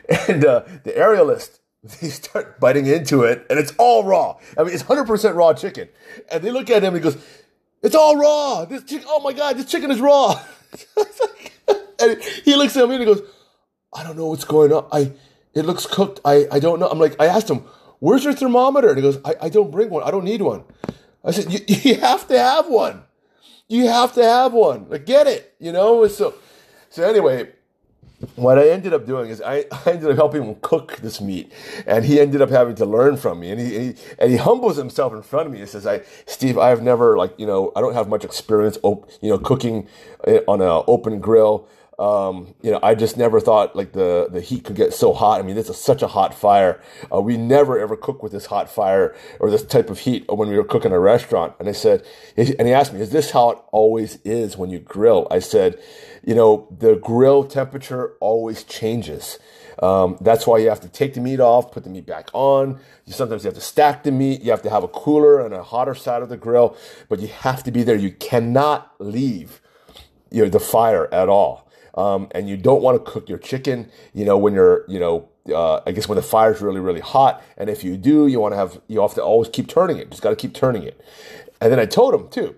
And 0.28 0.44
uh, 0.44 0.62
the 0.84 0.92
aerialist, 0.92 1.58
they 1.82 2.08
start 2.08 2.60
biting 2.60 2.86
into 2.86 3.22
it 3.22 3.46
and 3.50 3.58
it's 3.58 3.72
all 3.78 4.04
raw. 4.04 4.38
I 4.56 4.64
mean, 4.64 4.72
it's 4.72 4.84
100% 4.84 5.34
raw 5.34 5.52
chicken. 5.54 5.88
And 6.30 6.42
they 6.42 6.50
look 6.50 6.70
at 6.70 6.82
him 6.82 6.94
and 6.94 7.04
he 7.04 7.10
goes, 7.10 7.22
it's 7.82 7.94
all 7.94 8.16
raw. 8.16 8.64
This 8.64 8.84
chicken, 8.84 9.06
oh 9.08 9.20
my 9.20 9.32
God, 9.32 9.56
this 9.56 9.66
chicken 9.66 9.90
is 9.90 10.00
raw. 10.00 10.40
and 12.00 12.22
he 12.44 12.56
looks 12.56 12.76
at 12.76 12.88
me 12.88 12.96
and 12.96 13.00
he 13.00 13.06
goes, 13.06 13.22
I 13.94 14.02
don't 14.02 14.16
know 14.16 14.26
what's 14.26 14.44
going 14.44 14.72
on. 14.72 14.86
I, 14.92 15.12
it 15.54 15.64
looks 15.64 15.86
cooked. 15.86 16.20
I, 16.24 16.46
I 16.50 16.58
don't 16.58 16.80
know. 16.80 16.88
I'm 16.88 16.98
like, 16.98 17.20
I 17.20 17.26
asked 17.26 17.50
him, 17.50 17.64
where's 17.98 18.24
your 18.24 18.34
thermometer? 18.34 18.88
And 18.88 18.98
he 18.98 19.02
goes, 19.02 19.18
I, 19.24 19.34
I 19.42 19.48
don't 19.48 19.70
bring 19.70 19.90
one. 19.90 20.02
I 20.02 20.10
don't 20.10 20.24
need 20.24 20.42
one. 20.42 20.64
I 21.24 21.30
said, 21.30 21.52
you, 21.52 21.60
you 21.66 21.96
have 21.96 22.28
to 22.28 22.38
have 22.38 22.68
one. 22.68 23.02
You 23.68 23.88
have 23.88 24.12
to 24.14 24.22
have 24.22 24.52
one. 24.52 24.88
Like, 24.88 25.06
get 25.06 25.26
it, 25.26 25.54
you 25.58 25.72
know? 25.72 26.06
So, 26.08 26.34
so 26.90 27.08
anyway, 27.08 27.50
what 28.36 28.58
I 28.58 28.68
ended 28.70 28.94
up 28.94 29.06
doing 29.06 29.30
is 29.30 29.42
I, 29.42 29.66
I 29.86 29.92
ended 29.92 30.10
up 30.10 30.16
helping 30.16 30.44
him 30.44 30.56
cook 30.62 30.98
this 30.98 31.20
meat, 31.20 31.52
and 31.86 32.04
he 32.04 32.20
ended 32.20 32.42
up 32.42 32.50
having 32.50 32.74
to 32.76 32.86
learn 32.86 33.16
from 33.16 33.40
me. 33.40 33.50
And 33.50 33.60
he, 33.60 33.76
and 33.76 33.96
he, 33.96 34.02
and 34.18 34.30
he 34.30 34.36
humbles 34.36 34.76
himself 34.76 35.12
in 35.12 35.22
front 35.22 35.46
of 35.46 35.52
me 35.52 35.60
and 35.60 35.68
says, 35.68 35.86
"I, 35.86 36.02
Steve, 36.26 36.58
I've 36.58 36.82
never 36.82 37.16
like 37.16 37.34
you 37.38 37.46
know 37.46 37.72
I 37.76 37.80
don't 37.80 37.94
have 37.94 38.08
much 38.08 38.24
experience, 38.24 38.78
op- 38.82 39.10
you 39.20 39.30
know, 39.30 39.38
cooking 39.38 39.88
eh, 40.26 40.40
on 40.48 40.60
an 40.60 40.84
open 40.86 41.20
grill. 41.20 41.68
Um, 41.98 42.54
you 42.60 42.70
know, 42.70 42.78
I 42.82 42.94
just 42.94 43.16
never 43.16 43.40
thought 43.40 43.74
like 43.74 43.92
the, 43.92 44.28
the 44.30 44.40
heat 44.42 44.64
could 44.64 44.76
get 44.76 44.92
so 44.92 45.14
hot. 45.14 45.40
I 45.40 45.42
mean, 45.42 45.56
this 45.56 45.70
is 45.70 45.78
such 45.78 46.02
a 46.02 46.06
hot 46.06 46.34
fire. 46.34 46.80
Uh, 47.12 47.20
we 47.22 47.38
never 47.38 47.78
ever 47.78 47.96
cook 47.96 48.22
with 48.22 48.32
this 48.32 48.46
hot 48.46 48.68
fire 48.68 49.14
or 49.40 49.50
this 49.50 49.64
type 49.64 49.88
of 49.88 50.00
heat 50.00 50.24
when 50.28 50.48
we 50.50 50.56
were 50.56 50.64
cooking 50.64 50.92
a 50.92 51.00
restaurant. 51.00 51.54
And 51.58 51.68
I 51.68 51.72
said, 51.72 52.04
and 52.36 52.68
he 52.68 52.74
asked 52.74 52.92
me, 52.92 53.00
is 53.00 53.10
this 53.10 53.30
how 53.30 53.50
it 53.50 53.58
always 53.72 54.16
is 54.24 54.58
when 54.58 54.68
you 54.68 54.78
grill? 54.78 55.26
I 55.30 55.38
said, 55.38 55.80
you 56.22 56.34
know, 56.34 56.68
the 56.76 56.96
grill 56.96 57.44
temperature 57.44 58.14
always 58.20 58.62
changes. 58.64 59.38
Um, 59.82 60.16
that's 60.20 60.46
why 60.46 60.58
you 60.58 60.68
have 60.68 60.80
to 60.80 60.88
take 60.88 61.14
the 61.14 61.20
meat 61.20 61.40
off, 61.40 61.72
put 61.72 61.84
the 61.84 61.90
meat 61.90 62.06
back 62.06 62.28
on. 62.32 62.80
You, 63.04 63.12
sometimes 63.12 63.44
you 63.44 63.48
have 63.48 63.54
to 63.54 63.60
stack 63.60 64.02
the 64.02 64.12
meat. 64.12 64.42
You 64.42 64.50
have 64.50 64.62
to 64.62 64.70
have 64.70 64.82
a 64.82 64.88
cooler 64.88 65.44
and 65.44 65.54
a 65.54 65.62
hotter 65.62 65.94
side 65.94 66.22
of 66.22 66.28
the 66.28 66.36
grill, 66.36 66.76
but 67.08 67.20
you 67.20 67.28
have 67.28 67.62
to 67.64 67.70
be 67.70 67.82
there. 67.82 67.96
You 67.96 68.10
cannot 68.10 68.92
leave 68.98 69.60
you 70.30 70.42
know, 70.42 70.48
the 70.48 70.60
fire 70.60 71.12
at 71.12 71.28
all. 71.28 71.65
Um, 71.96 72.28
and 72.32 72.48
you 72.48 72.56
don't 72.56 72.82
want 72.82 73.02
to 73.02 73.10
cook 73.10 73.28
your 73.28 73.38
chicken, 73.38 73.90
you 74.12 74.24
know, 74.24 74.36
when 74.36 74.52
you're, 74.54 74.84
you 74.86 75.00
know, 75.00 75.28
uh, 75.48 75.80
I 75.86 75.92
guess 75.92 76.08
when 76.08 76.16
the 76.16 76.22
fire's 76.22 76.60
really, 76.60 76.80
really 76.80 77.00
hot. 77.00 77.42
And 77.56 77.70
if 77.70 77.82
you 77.82 77.96
do, 77.96 78.26
you 78.26 78.40
want 78.40 78.52
to 78.52 78.58
have, 78.58 78.80
you 78.86 79.00
have 79.00 79.14
to 79.14 79.22
always 79.22 79.48
keep 79.48 79.68
turning 79.68 79.96
it. 79.96 80.10
Just 80.10 80.22
got 80.22 80.30
to 80.30 80.36
keep 80.36 80.52
turning 80.52 80.82
it. 80.82 81.00
And 81.60 81.72
then 81.72 81.80
I 81.80 81.86
told 81.86 82.14
him 82.14 82.28
too, 82.28 82.56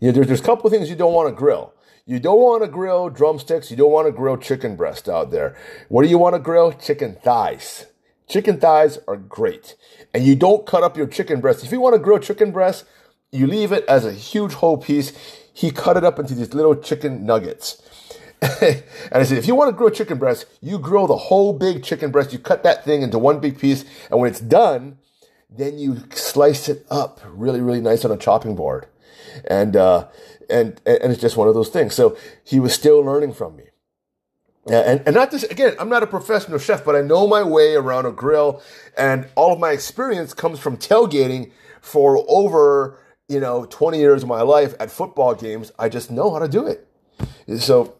you 0.00 0.08
know, 0.08 0.12
there's, 0.12 0.26
there's 0.28 0.40
a 0.40 0.44
couple 0.44 0.66
of 0.66 0.72
things 0.72 0.88
you 0.88 0.96
don't 0.96 1.12
want 1.12 1.28
to 1.28 1.34
grill. 1.34 1.74
You 2.06 2.18
don't 2.18 2.40
want 2.40 2.64
to 2.64 2.68
grill 2.68 3.10
drumsticks. 3.10 3.70
You 3.70 3.76
don't 3.76 3.92
want 3.92 4.08
to 4.08 4.12
grill 4.12 4.36
chicken 4.36 4.74
breast 4.74 5.08
out 5.08 5.30
there. 5.30 5.56
What 5.88 6.02
do 6.02 6.08
you 6.08 6.18
want 6.18 6.34
to 6.34 6.40
grill? 6.40 6.72
Chicken 6.72 7.16
thighs. 7.22 7.86
Chicken 8.26 8.58
thighs 8.58 8.98
are 9.06 9.16
great. 9.16 9.76
And 10.14 10.24
you 10.24 10.34
don't 10.34 10.66
cut 10.66 10.82
up 10.82 10.96
your 10.96 11.06
chicken 11.06 11.40
breast. 11.40 11.64
If 11.64 11.72
you 11.72 11.80
want 11.80 11.94
to 11.94 11.98
grill 11.98 12.18
chicken 12.18 12.52
breast, 12.52 12.84
you 13.30 13.46
leave 13.46 13.70
it 13.70 13.84
as 13.86 14.04
a 14.04 14.12
huge 14.12 14.54
whole 14.54 14.78
piece. 14.78 15.12
He 15.52 15.70
cut 15.70 15.96
it 15.96 16.04
up 16.04 16.18
into 16.18 16.34
these 16.34 16.54
little 16.54 16.74
chicken 16.74 17.26
nuggets. 17.26 17.82
And 18.42 18.82
I 19.12 19.22
said, 19.24 19.38
if 19.38 19.46
you 19.46 19.54
want 19.54 19.68
to 19.68 19.76
grill 19.76 19.90
chicken 19.90 20.18
breast, 20.18 20.46
you 20.60 20.78
grill 20.78 21.06
the 21.06 21.16
whole 21.16 21.52
big 21.52 21.82
chicken 21.82 22.10
breast. 22.10 22.32
You 22.32 22.38
cut 22.38 22.62
that 22.62 22.84
thing 22.84 23.02
into 23.02 23.18
one 23.18 23.38
big 23.38 23.58
piece. 23.58 23.84
And 24.10 24.18
when 24.18 24.30
it's 24.30 24.40
done, 24.40 24.98
then 25.50 25.78
you 25.78 26.04
slice 26.14 26.68
it 26.68 26.86
up 26.90 27.20
really, 27.26 27.60
really 27.60 27.80
nice 27.80 28.04
on 28.04 28.10
a 28.10 28.16
chopping 28.16 28.56
board. 28.56 28.86
And, 29.48 29.76
uh, 29.76 30.08
and, 30.48 30.80
and 30.86 31.12
it's 31.12 31.20
just 31.20 31.36
one 31.36 31.48
of 31.48 31.54
those 31.54 31.68
things. 31.68 31.94
So 31.94 32.16
he 32.42 32.60
was 32.60 32.72
still 32.72 33.00
learning 33.00 33.34
from 33.34 33.56
me. 33.56 33.64
And, 34.66 35.02
and 35.06 35.14
not 35.14 35.30
this, 35.30 35.42
again, 35.44 35.74
I'm 35.78 35.88
not 35.88 36.02
a 36.02 36.06
professional 36.06 36.58
chef, 36.58 36.84
but 36.84 36.94
I 36.94 37.00
know 37.00 37.26
my 37.26 37.42
way 37.42 37.74
around 37.74 38.06
a 38.06 38.12
grill 38.12 38.62
and 38.96 39.26
all 39.34 39.52
of 39.52 39.58
my 39.58 39.72
experience 39.72 40.34
comes 40.34 40.58
from 40.58 40.76
tailgating 40.76 41.50
for 41.80 42.24
over, 42.28 42.98
you 43.28 43.40
know, 43.40 43.64
20 43.64 43.98
years 43.98 44.22
of 44.22 44.28
my 44.28 44.42
life 44.42 44.74
at 44.78 44.90
football 44.90 45.34
games. 45.34 45.72
I 45.78 45.88
just 45.88 46.10
know 46.10 46.32
how 46.32 46.38
to 46.38 46.48
do 46.48 46.66
it. 46.66 46.86
So 47.58 47.96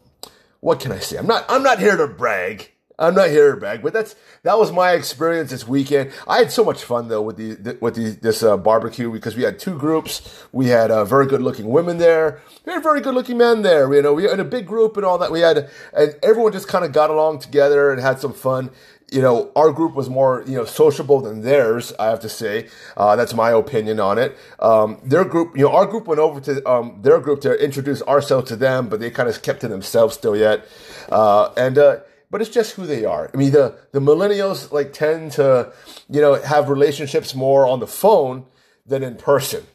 what 0.61 0.79
can 0.79 0.91
I 0.91 0.99
say? 0.99 1.17
I'm 1.17 1.27
not 1.27 1.45
I'm 1.49 1.63
not 1.63 1.79
here 1.79 1.97
to 1.97 2.07
brag. 2.07 2.71
I'm 2.99 3.15
not 3.15 3.29
here 3.29 3.51
to 3.51 3.57
brag, 3.57 3.81
but 3.81 3.93
that's 3.93 4.15
that 4.43 4.59
was 4.59 4.71
my 4.71 4.91
experience 4.91 5.49
this 5.49 5.67
weekend. 5.67 6.11
I 6.27 6.37
had 6.37 6.51
so 6.51 6.63
much 6.63 6.83
fun 6.83 7.07
though 7.07 7.23
with 7.23 7.37
the 7.37 7.77
with 7.81 7.95
the, 7.95 8.11
this 8.11 8.43
uh, 8.43 8.57
barbecue 8.57 9.11
because 9.11 9.35
we 9.35 9.41
had 9.41 9.57
two 9.57 9.77
groups. 9.77 10.45
We 10.51 10.67
had 10.67 10.91
uh, 10.91 11.03
very 11.03 11.25
good 11.25 11.41
looking 11.41 11.69
women 11.69 11.97
there. 11.97 12.41
We 12.63 12.73
had 12.73 12.83
very 12.83 13.01
good 13.01 13.15
looking 13.15 13.39
men 13.39 13.63
there. 13.63 13.91
You 13.91 14.03
know, 14.03 14.13
we 14.13 14.23
had 14.23 14.39
a 14.39 14.45
big 14.45 14.67
group 14.67 14.97
and 14.97 15.05
all 15.05 15.17
that. 15.17 15.31
We 15.31 15.39
had 15.39 15.69
and 15.93 16.15
everyone 16.21 16.51
just 16.51 16.67
kind 16.67 16.85
of 16.85 16.91
got 16.91 17.09
along 17.09 17.39
together 17.39 17.91
and 17.91 17.99
had 17.99 18.19
some 18.19 18.33
fun 18.33 18.69
you 19.11 19.21
know, 19.21 19.51
our 19.57 19.71
group 19.73 19.93
was 19.93 20.09
more, 20.09 20.43
you 20.47 20.55
know, 20.55 20.63
sociable 20.63 21.19
than 21.19 21.41
theirs, 21.41 21.93
I 21.99 22.05
have 22.05 22.21
to 22.21 22.29
say. 22.29 22.69
Uh, 22.95 23.17
that's 23.17 23.33
my 23.33 23.51
opinion 23.51 23.99
on 23.99 24.17
it. 24.17 24.37
Um, 24.59 24.99
their 25.03 25.25
group, 25.25 25.55
you 25.57 25.65
know, 25.65 25.71
our 25.73 25.85
group 25.85 26.07
went 26.07 26.21
over 26.21 26.39
to 26.39 26.67
um, 26.67 26.99
their 27.01 27.19
group 27.19 27.41
to 27.41 27.53
introduce 27.63 28.01
ourselves 28.03 28.47
to 28.47 28.55
them, 28.55 28.87
but 28.87 29.01
they 29.01 29.11
kind 29.11 29.27
of 29.27 29.41
kept 29.41 29.61
to 29.61 29.67
themselves 29.67 30.15
still 30.15 30.35
yet. 30.35 30.65
Uh, 31.09 31.51
and, 31.57 31.77
uh, 31.77 31.97
but 32.31 32.39
it's 32.39 32.49
just 32.49 32.75
who 32.75 32.85
they 32.85 33.03
are. 33.03 33.29
I 33.33 33.37
mean, 33.37 33.51
the, 33.51 33.77
the 33.91 33.99
millennials 33.99 34.71
like 34.71 34.93
tend 34.93 35.33
to, 35.33 35.73
you 36.09 36.21
know, 36.21 36.35
have 36.35 36.69
relationships 36.69 37.35
more 37.35 37.67
on 37.67 37.81
the 37.81 37.87
phone 37.87 38.45
than 38.85 39.03
in 39.03 39.17
person. 39.17 39.67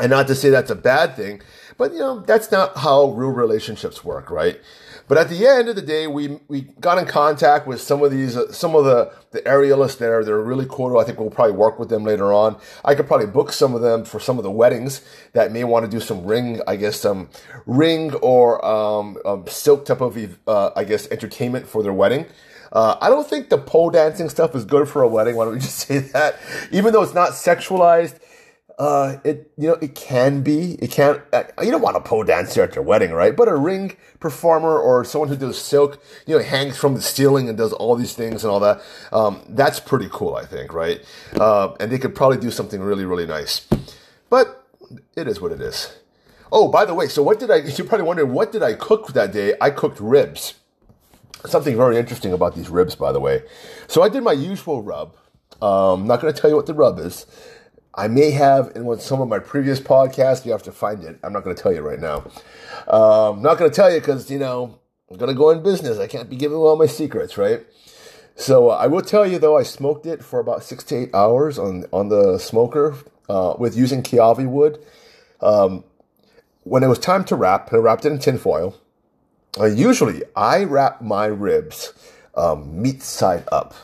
And 0.00 0.10
not 0.10 0.26
to 0.28 0.34
say 0.34 0.48
that's 0.48 0.70
a 0.70 0.76
bad 0.76 1.16
thing, 1.16 1.42
but 1.76 1.92
you 1.92 1.98
know, 1.98 2.20
that's 2.20 2.50
not 2.50 2.78
how 2.78 3.10
real 3.10 3.30
relationships 3.30 4.04
work, 4.04 4.30
right? 4.30 4.58
But 5.08 5.16
at 5.16 5.30
the 5.30 5.46
end 5.46 5.70
of 5.70 5.76
the 5.76 5.82
day, 5.82 6.06
we 6.06 6.38
we 6.48 6.62
got 6.80 6.98
in 6.98 7.06
contact 7.06 7.66
with 7.66 7.80
some 7.80 8.02
of 8.02 8.10
these, 8.10 8.36
uh, 8.36 8.52
some 8.52 8.74
of 8.74 8.84
the 8.84 9.10
the 9.30 9.40
aerialists 9.42 9.96
there. 9.98 10.22
They're 10.22 10.38
really 10.38 10.66
cool. 10.68 10.98
I 10.98 11.04
think 11.04 11.18
we'll 11.18 11.30
probably 11.30 11.56
work 11.56 11.78
with 11.78 11.88
them 11.88 12.04
later 12.04 12.32
on. 12.32 12.58
I 12.84 12.94
could 12.94 13.06
probably 13.06 13.26
book 13.26 13.52
some 13.52 13.74
of 13.74 13.80
them 13.80 14.04
for 14.04 14.20
some 14.20 14.36
of 14.36 14.44
the 14.44 14.50
weddings 14.50 15.00
that 15.32 15.50
may 15.50 15.64
want 15.64 15.86
to 15.86 15.90
do 15.90 15.98
some 15.98 16.26
ring, 16.26 16.60
I 16.66 16.76
guess, 16.76 17.00
some 17.00 17.30
ring 17.66 18.14
or 18.16 18.64
um, 18.64 19.16
um, 19.24 19.46
silk 19.48 19.86
type 19.86 20.02
of, 20.02 20.18
uh, 20.46 20.70
I 20.76 20.84
guess, 20.84 21.10
entertainment 21.10 21.66
for 21.66 21.82
their 21.82 21.94
wedding. 21.94 22.26
Uh, 22.70 22.96
I 23.00 23.08
don't 23.08 23.26
think 23.26 23.48
the 23.48 23.58
pole 23.58 23.90
dancing 23.90 24.28
stuff 24.28 24.54
is 24.54 24.66
good 24.66 24.88
for 24.88 25.02
a 25.02 25.08
wedding. 25.08 25.36
Why 25.36 25.44
don't 25.46 25.54
we 25.54 25.60
just 25.70 25.78
say 25.78 25.98
that? 25.98 26.38
Even 26.70 26.92
though 26.92 27.02
it's 27.02 27.14
not 27.14 27.30
sexualized, 27.30 28.18
uh, 28.78 29.18
it 29.24 29.50
you 29.56 29.66
know 29.66 29.74
it 29.74 29.94
can 29.96 30.42
be 30.42 30.74
it 30.74 30.90
can 30.92 31.20
uh, 31.32 31.42
you 31.60 31.70
don't 31.70 31.82
want 31.82 31.96
a 31.96 32.00
pole 32.00 32.22
dancer 32.22 32.62
at 32.62 32.76
your 32.76 32.84
wedding 32.84 33.10
right? 33.10 33.36
But 33.36 33.48
a 33.48 33.56
ring 33.56 33.96
performer 34.20 34.78
or 34.78 35.04
someone 35.04 35.28
who 35.28 35.36
does 35.36 35.58
silk 35.58 36.00
you 36.26 36.36
know 36.36 36.42
hangs 36.42 36.78
from 36.78 36.94
the 36.94 37.02
ceiling 37.02 37.48
and 37.48 37.58
does 37.58 37.72
all 37.72 37.96
these 37.96 38.14
things 38.14 38.44
and 38.44 38.52
all 38.52 38.60
that 38.60 38.80
um, 39.12 39.42
that's 39.48 39.80
pretty 39.80 40.08
cool 40.12 40.36
I 40.36 40.44
think 40.44 40.72
right? 40.72 41.04
Uh, 41.34 41.74
and 41.80 41.90
they 41.90 41.98
could 41.98 42.14
probably 42.14 42.38
do 42.38 42.52
something 42.52 42.80
really 42.80 43.04
really 43.04 43.26
nice. 43.26 43.66
But 44.30 44.64
it 45.16 45.26
is 45.26 45.40
what 45.40 45.50
it 45.50 45.60
is. 45.60 45.98
Oh 46.52 46.68
by 46.68 46.84
the 46.84 46.94
way 46.94 47.08
so 47.08 47.20
what 47.20 47.40
did 47.40 47.50
I 47.50 47.56
you're 47.76 47.86
probably 47.86 48.06
wondering 48.06 48.32
what 48.32 48.52
did 48.52 48.62
I 48.62 48.74
cook 48.74 49.12
that 49.12 49.32
day? 49.32 49.54
I 49.60 49.70
cooked 49.70 49.98
ribs. 49.98 50.54
Something 51.46 51.76
very 51.76 51.96
interesting 51.96 52.32
about 52.32 52.54
these 52.54 52.68
ribs 52.68 52.94
by 52.94 53.10
the 53.10 53.20
way. 53.20 53.42
So 53.88 54.02
I 54.02 54.08
did 54.08 54.22
my 54.22 54.32
usual 54.32 54.84
rub. 54.84 55.16
Um, 55.60 56.06
not 56.06 56.20
going 56.20 56.32
to 56.32 56.40
tell 56.40 56.48
you 56.48 56.54
what 56.54 56.66
the 56.66 56.74
rub 56.74 57.00
is 57.00 57.26
I 57.94 58.08
may 58.08 58.30
have 58.30 58.72
in 58.74 58.98
some 59.00 59.20
of 59.20 59.28
my 59.28 59.38
previous 59.38 59.80
podcasts. 59.80 60.44
You 60.44 60.52
have 60.52 60.62
to 60.64 60.72
find 60.72 61.02
it. 61.02 61.18
I'm 61.22 61.32
not 61.32 61.44
going 61.44 61.54
to 61.54 61.62
tell 61.62 61.72
you 61.72 61.80
right 61.80 61.98
now. 61.98 62.24
Um, 62.86 63.42
not 63.42 63.58
going 63.58 63.70
to 63.70 63.74
tell 63.74 63.92
you 63.92 64.00
because 64.00 64.30
you 64.30 64.38
know 64.38 64.78
I'm 65.10 65.16
going 65.16 65.30
to 65.30 65.36
go 65.36 65.50
in 65.50 65.62
business. 65.62 65.98
I 65.98 66.06
can't 66.06 66.30
be 66.30 66.36
giving 66.36 66.56
all 66.58 66.76
my 66.76 66.86
secrets, 66.86 67.36
right? 67.38 67.66
So 68.36 68.70
uh, 68.70 68.76
I 68.76 68.86
will 68.86 69.02
tell 69.02 69.26
you 69.26 69.38
though, 69.38 69.58
I 69.58 69.64
smoked 69.64 70.06
it 70.06 70.24
for 70.24 70.38
about 70.38 70.62
six 70.62 70.84
to 70.84 70.96
eight 70.96 71.14
hours 71.14 71.58
on 71.58 71.86
on 71.92 72.08
the 72.08 72.38
smoker 72.38 72.94
uh, 73.28 73.54
with 73.58 73.76
using 73.76 74.02
Kiawe 74.02 74.46
wood. 74.46 74.78
Um, 75.40 75.84
when 76.62 76.82
it 76.82 76.88
was 76.88 76.98
time 76.98 77.24
to 77.24 77.36
wrap, 77.36 77.72
I 77.72 77.76
wrapped 77.76 78.04
it 78.04 78.12
in 78.12 78.18
tinfoil. 78.18 78.76
Uh, 79.58 79.64
usually, 79.64 80.22
I 80.36 80.64
wrap 80.64 81.00
my 81.00 81.26
ribs 81.26 81.92
um, 82.36 82.80
meat 82.80 83.02
side 83.02 83.44
up. 83.50 83.74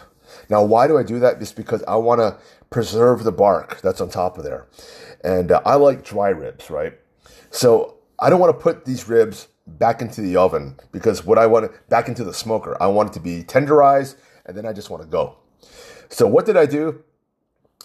Now, 0.48 0.62
why 0.62 0.86
do 0.86 0.98
I 0.98 1.02
do 1.02 1.18
that? 1.20 1.38
Just 1.38 1.56
because 1.56 1.82
I 1.84 1.96
want 1.96 2.20
to 2.20 2.36
preserve 2.74 3.22
the 3.22 3.30
bark 3.30 3.80
that's 3.82 4.00
on 4.00 4.08
top 4.08 4.36
of 4.36 4.42
there. 4.42 4.66
And 5.22 5.52
uh, 5.52 5.62
I 5.64 5.76
like 5.76 6.04
dry 6.04 6.30
ribs, 6.30 6.70
right? 6.70 6.94
So 7.52 7.98
I 8.18 8.28
don't 8.28 8.40
want 8.40 8.52
to 8.52 8.60
put 8.60 8.84
these 8.84 9.08
ribs 9.08 9.46
back 9.64 10.02
into 10.02 10.20
the 10.20 10.34
oven 10.34 10.76
because 10.90 11.24
what 11.24 11.38
I 11.38 11.46
want 11.46 11.70
back 11.88 12.08
into 12.08 12.24
the 12.24 12.34
smoker, 12.34 12.76
I 12.82 12.88
want 12.88 13.10
it 13.10 13.12
to 13.12 13.20
be 13.20 13.44
tenderized 13.44 14.16
and 14.44 14.56
then 14.56 14.66
I 14.66 14.72
just 14.72 14.90
want 14.90 15.04
to 15.04 15.08
go. 15.08 15.36
So 16.08 16.26
what 16.26 16.46
did 16.46 16.56
I 16.56 16.66
do? 16.66 17.04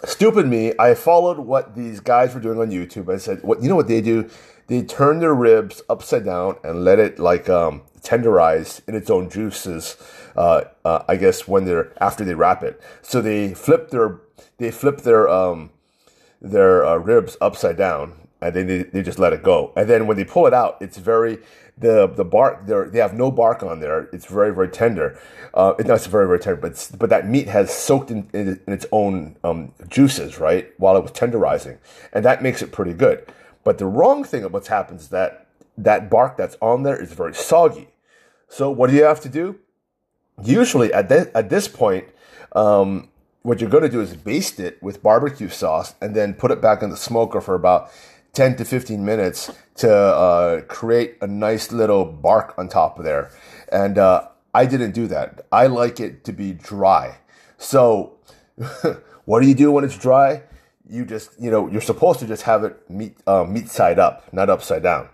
Stupid 0.05 0.47
me, 0.47 0.73
I 0.79 0.95
followed 0.95 1.37
what 1.37 1.75
these 1.75 1.99
guys 1.99 2.33
were 2.33 2.41
doing 2.41 2.57
on 2.57 2.71
YouTube. 2.71 3.13
I 3.13 3.17
said, 3.17 3.43
"What 3.43 3.61
you 3.61 3.69
know 3.69 3.75
what 3.75 3.89
they 3.89 4.01
do? 4.01 4.27
They 4.67 4.81
turn 4.81 5.19
their 5.19 5.35
ribs 5.35 5.83
upside 5.89 6.25
down 6.25 6.55
and 6.63 6.85
let 6.85 6.99
it 6.99 7.19
like 7.19 7.49
um, 7.49 7.81
tenderize 8.01 8.81
in 8.87 8.95
its 8.95 9.09
own 9.09 9.29
juices. 9.29 9.97
Uh, 10.37 10.63
uh, 10.85 11.03
I 11.09 11.17
guess 11.17 11.47
when 11.49 11.65
they're 11.65 11.91
after 12.01 12.23
they 12.23 12.33
wrap 12.33 12.63
it, 12.63 12.81
so 13.01 13.21
they 13.21 13.53
flip 13.53 13.89
their 13.89 14.21
they 14.57 14.71
flip 14.71 15.01
their 15.01 15.27
um, 15.29 15.71
their 16.41 16.85
uh, 16.85 16.97
ribs 16.97 17.37
upside 17.41 17.77
down 17.77 18.13
and 18.41 18.55
then 18.55 18.67
they, 18.67 18.83
they 18.83 19.01
just 19.01 19.19
let 19.19 19.33
it 19.33 19.43
go. 19.43 19.73
And 19.75 19.89
then 19.89 20.07
when 20.07 20.17
they 20.17 20.23
pull 20.23 20.47
it 20.47 20.53
out, 20.53 20.77
it's 20.79 20.97
very 20.97 21.39
the 21.77 22.07
the 22.07 22.25
bark 22.25 22.65
there 22.65 22.89
they 22.89 22.99
have 22.99 23.13
no 23.13 23.31
bark 23.31 23.63
on 23.63 23.79
there. 23.79 24.09
It's 24.11 24.25
very 24.25 24.53
very 24.53 24.69
tender. 24.69 25.19
Uh, 25.53 25.73
it's 25.79 25.87
not 25.87 26.01
very 26.05 26.27
very 26.27 26.39
tender, 26.39 26.59
but 26.59 26.91
but 26.97 27.09
that 27.09 27.27
meat 27.27 27.47
has 27.47 27.71
soaked 27.71 28.11
in, 28.11 28.29
in, 28.33 28.59
in 28.67 28.73
its 28.73 28.85
own 28.91 29.37
um, 29.43 29.73
juices 29.87 30.39
right 30.39 30.71
while 30.77 30.97
it 30.97 31.01
was 31.01 31.11
tenderizing, 31.11 31.77
and 32.13 32.23
that 32.25 32.43
makes 32.43 32.61
it 32.61 32.71
pretty 32.71 32.93
good. 32.93 33.25
But 33.63 33.77
the 33.77 33.85
wrong 33.85 34.23
thing 34.23 34.43
of 34.43 34.53
what's 34.53 34.67
happened 34.67 34.99
is 34.99 35.09
that 35.09 35.47
that 35.77 36.09
bark 36.09 36.37
that's 36.37 36.57
on 36.61 36.83
there 36.83 37.01
is 37.01 37.13
very 37.13 37.33
soggy. 37.33 37.89
So 38.47 38.69
what 38.69 38.89
do 38.89 38.95
you 38.95 39.03
have 39.03 39.21
to 39.21 39.29
do? 39.29 39.59
Usually 40.43 40.91
at 40.93 41.09
this, 41.09 41.27
at 41.35 41.49
this 41.49 41.67
point, 41.67 42.05
um, 42.53 43.09
what 43.41 43.61
you're 43.61 43.69
going 43.69 43.83
to 43.83 43.89
do 43.89 44.01
is 44.01 44.15
baste 44.15 44.59
it 44.59 44.81
with 44.83 45.01
barbecue 45.01 45.49
sauce 45.49 45.95
and 46.01 46.15
then 46.15 46.33
put 46.33 46.51
it 46.51 46.61
back 46.61 46.81
in 46.81 46.89
the 46.89 46.97
smoker 46.97 47.39
for 47.39 47.55
about 47.55 47.89
10 48.33 48.57
to 48.57 48.65
15 48.65 49.03
minutes 49.03 49.51
to 49.75 49.91
uh, 49.91 50.61
create 50.61 51.17
a 51.21 51.27
nice 51.27 51.71
little 51.71 52.05
bark 52.05 52.53
on 52.57 52.67
top 52.67 52.99
of 52.99 53.05
there. 53.05 53.31
And 53.71 53.97
uh, 53.97 54.27
I 54.53 54.65
didn't 54.65 54.91
do 54.91 55.07
that. 55.07 55.45
I 55.51 55.67
like 55.67 55.99
it 55.99 56.23
to 56.25 56.33
be 56.33 56.53
dry. 56.53 57.17
So, 57.57 58.17
what 59.25 59.41
do 59.41 59.47
you 59.47 59.55
do 59.55 59.71
when 59.71 59.83
it's 59.83 59.97
dry? 59.97 60.43
You 60.89 61.05
just, 61.05 61.39
you 61.39 61.51
know, 61.51 61.69
you're 61.69 61.81
supposed 61.81 62.19
to 62.19 62.27
just 62.27 62.43
have 62.43 62.63
it 62.63 62.89
meat, 62.89 63.17
uh, 63.27 63.43
meat 63.43 63.69
side 63.69 63.99
up, 63.99 64.31
not 64.33 64.49
upside 64.49 64.83
down. 64.83 65.09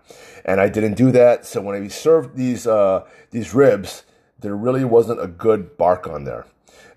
And 0.46 0.62
I 0.62 0.70
didn't 0.70 0.94
do 0.94 1.12
that. 1.12 1.46
So 1.46 1.62
when 1.62 1.82
I 1.82 1.88
served 1.90 2.36
these, 2.36 2.66
uh, 2.66 3.06
these 3.32 3.54
ribs, 3.54 4.04
there 4.40 4.56
really 4.56 4.86
wasn't 4.86 5.22
a 5.22 5.28
good 5.28 5.78
bark 5.78 6.08
on 6.08 6.24
there. 6.24 6.46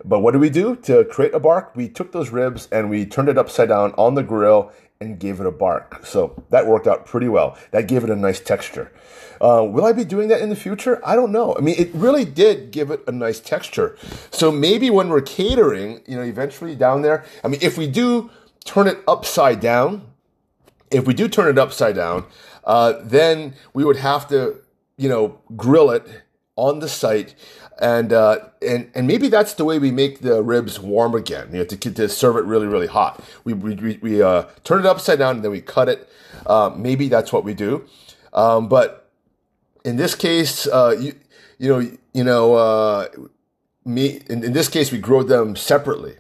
But 0.05 0.21
what 0.21 0.33
did 0.33 0.41
we 0.41 0.51
do 0.51 0.77
to 0.77 1.05
create 1.05 1.35
a 1.35 1.41
bark? 1.41 1.75
We 1.75 1.89
took 1.89 2.13
those 2.13 2.31
ribs 2.31 2.69
and 2.71 2.89
we 2.89 3.05
turned 3.05 3.29
it 3.29 3.39
upside 3.39 3.69
down 3.69 3.93
on 3.99 4.15
the 4.15 4.23
grill 4.23 4.73
and 5.01 5.19
gave 5.19 5.41
it 5.41 5.47
a 5.47 5.51
bark. 5.51 6.05
So 6.05 6.43
that 6.51 6.67
worked 6.67 6.87
out 6.87 7.07
pretty 7.07 7.29
well. 7.29 7.57
That 7.71 7.87
gave 7.87 8.05
it 8.05 8.11
a 8.11 8.17
nice 8.17 8.41
texture. 8.41 8.93
Uh, 9.41 9.65
will 9.69 9.85
I 9.85 9.93
be 9.93 10.05
doing 10.05 10.29
that 10.29 10.41
in 10.41 10.49
the 10.49 10.57
future? 10.57 11.01
I 11.05 11.15
don't 11.15 11.31
know. 11.31 11.55
I 11.57 11.61
mean, 11.61 11.77
it 11.79 11.91
really 11.95 12.25
did 12.25 12.73
give 12.73 12.91
it 12.91 13.03
a 13.07 13.13
nice 13.13 13.39
texture. 13.39 13.97
So 14.31 14.51
maybe 14.51 14.91
when 14.91 15.09
we're 15.09 15.21
catering, 15.21 16.01
you 16.07 16.17
know, 16.17 16.23
eventually 16.23 16.75
down 16.75 17.03
there, 17.03 17.25
I 17.45 17.49
mean, 17.49 17.61
if 17.63 17.79
we 17.79 17.87
do 17.87 18.31
turn 18.65 18.89
it 18.89 18.99
upside 19.07 19.61
down, 19.61 20.03
if 20.91 21.07
we 21.07 21.15
do 21.15 21.29
turn 21.29 21.49
it 21.49 21.59
upside 21.59 21.95
down, 21.95 22.25
uh, 22.65 22.95
then 23.03 23.55
we 23.73 23.85
would 23.85 23.97
have 23.97 24.27
to, 24.29 24.57
you 24.97 25.09
know, 25.09 25.39
grill 25.57 25.91
it 25.91 26.07
on 26.57 26.81
the 26.81 26.89
site 26.89 27.37
and 27.79 28.13
uh, 28.13 28.39
and 28.61 28.91
and 28.95 29.07
maybe 29.07 29.29
that's 29.29 29.55
the 29.55 29.65
way 29.65 29.79
we 29.79 29.91
make 29.91 30.21
the 30.21 30.43
ribs 30.43 30.81
warm 30.81 31.15
again. 31.15 31.49
You 31.53 31.59
know, 31.59 31.65
to, 31.65 31.77
to 31.77 32.09
serve 32.09 32.37
it 32.37 32.45
really 32.45 32.67
really 32.67 32.87
hot. 32.87 33.23
We 33.45 33.53
we, 33.53 33.99
we 34.03 34.23
uh, 34.23 34.45
turn 34.65 34.81
it 34.81 34.87
upside 34.87 35.19
down 35.19 35.37
and 35.37 35.45
then 35.45 35.53
we 35.53 35.61
cut 35.61 35.89
it. 35.89 36.09
Uh, 36.47 36.73
maybe 36.77 37.09
that's 37.09 37.33
what 37.33 37.45
we 37.45 37.55
do. 37.55 37.85
Um, 38.33 38.69
but 38.69 39.11
in 39.85 39.97
this 39.97 40.15
case, 40.15 40.67
uh, 40.67 40.97
you 40.99 41.15
you 41.59 41.69
know 41.69 41.91
you 42.13 42.25
know 42.25 42.55
uh, 42.55 43.09
me 43.85 44.23
in, 44.29 44.43
in, 44.45 44.53
this 44.53 44.69
case 44.69 44.91
we 44.91 44.99
grow 44.99 45.23
them 45.23 45.55
separately. 45.55 46.17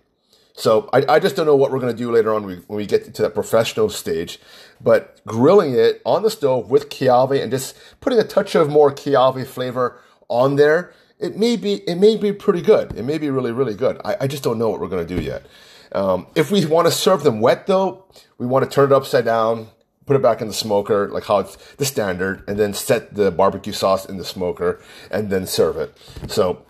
So 0.54 0.88
I, 0.92 1.04
I 1.08 1.18
just 1.20 1.36
don't 1.36 1.46
know 1.46 1.54
what 1.54 1.70
we're 1.70 1.78
going 1.78 1.92
to 1.92 1.98
do 1.98 2.10
later 2.10 2.34
on 2.34 2.42
when 2.44 2.64
we 2.68 2.84
get 2.84 3.14
to 3.14 3.22
that 3.22 3.34
professional 3.34 3.90
stage. 3.90 4.40
But 4.80 5.20
grilling 5.24 5.74
it 5.74 6.02
on 6.04 6.22
the 6.22 6.30
stove 6.30 6.68
with 6.68 6.88
kiawe 6.88 7.40
and 7.40 7.50
just 7.50 7.76
putting 8.00 8.18
a 8.18 8.24
touch 8.24 8.56
of 8.56 8.68
more 8.68 8.92
kiawe 8.92 9.46
flavor 9.46 10.00
on 10.28 10.56
there 10.56 10.92
it 11.18 11.36
may 11.36 11.56
be 11.56 11.74
it 11.88 11.96
may 11.96 12.16
be 12.16 12.32
pretty 12.32 12.62
good. 12.62 12.96
It 12.96 13.04
may 13.04 13.18
be 13.18 13.30
really 13.30 13.52
really 13.52 13.74
good. 13.74 14.00
I, 14.04 14.16
I 14.22 14.26
just 14.26 14.42
don't 14.42 14.58
know 14.58 14.68
what 14.70 14.80
we're 14.80 14.88
gonna 14.88 15.04
do 15.04 15.20
yet. 15.20 15.46
Um, 15.92 16.26
if 16.34 16.50
we 16.50 16.64
want 16.66 16.86
to 16.86 16.92
serve 16.92 17.22
them 17.22 17.40
wet 17.40 17.66
though, 17.66 18.04
we 18.38 18.46
want 18.46 18.64
to 18.64 18.70
turn 18.70 18.92
it 18.92 18.94
upside 18.94 19.24
down, 19.24 19.68
put 20.06 20.16
it 20.16 20.22
back 20.22 20.40
in 20.40 20.48
the 20.48 20.54
smoker 20.54 21.08
like 21.08 21.24
how 21.24 21.38
it's 21.38 21.56
the 21.74 21.84
standard, 21.84 22.44
and 22.46 22.58
then 22.58 22.74
set 22.74 23.14
the 23.14 23.30
barbecue 23.30 23.72
sauce 23.72 24.04
in 24.04 24.16
the 24.16 24.24
smoker 24.24 24.80
and 25.10 25.30
then 25.30 25.46
serve 25.46 25.76
it. 25.76 25.96
So 26.28 26.64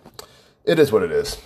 it 0.64 0.78
is 0.78 0.92
what 0.92 1.02
it 1.02 1.10
is. 1.10 1.38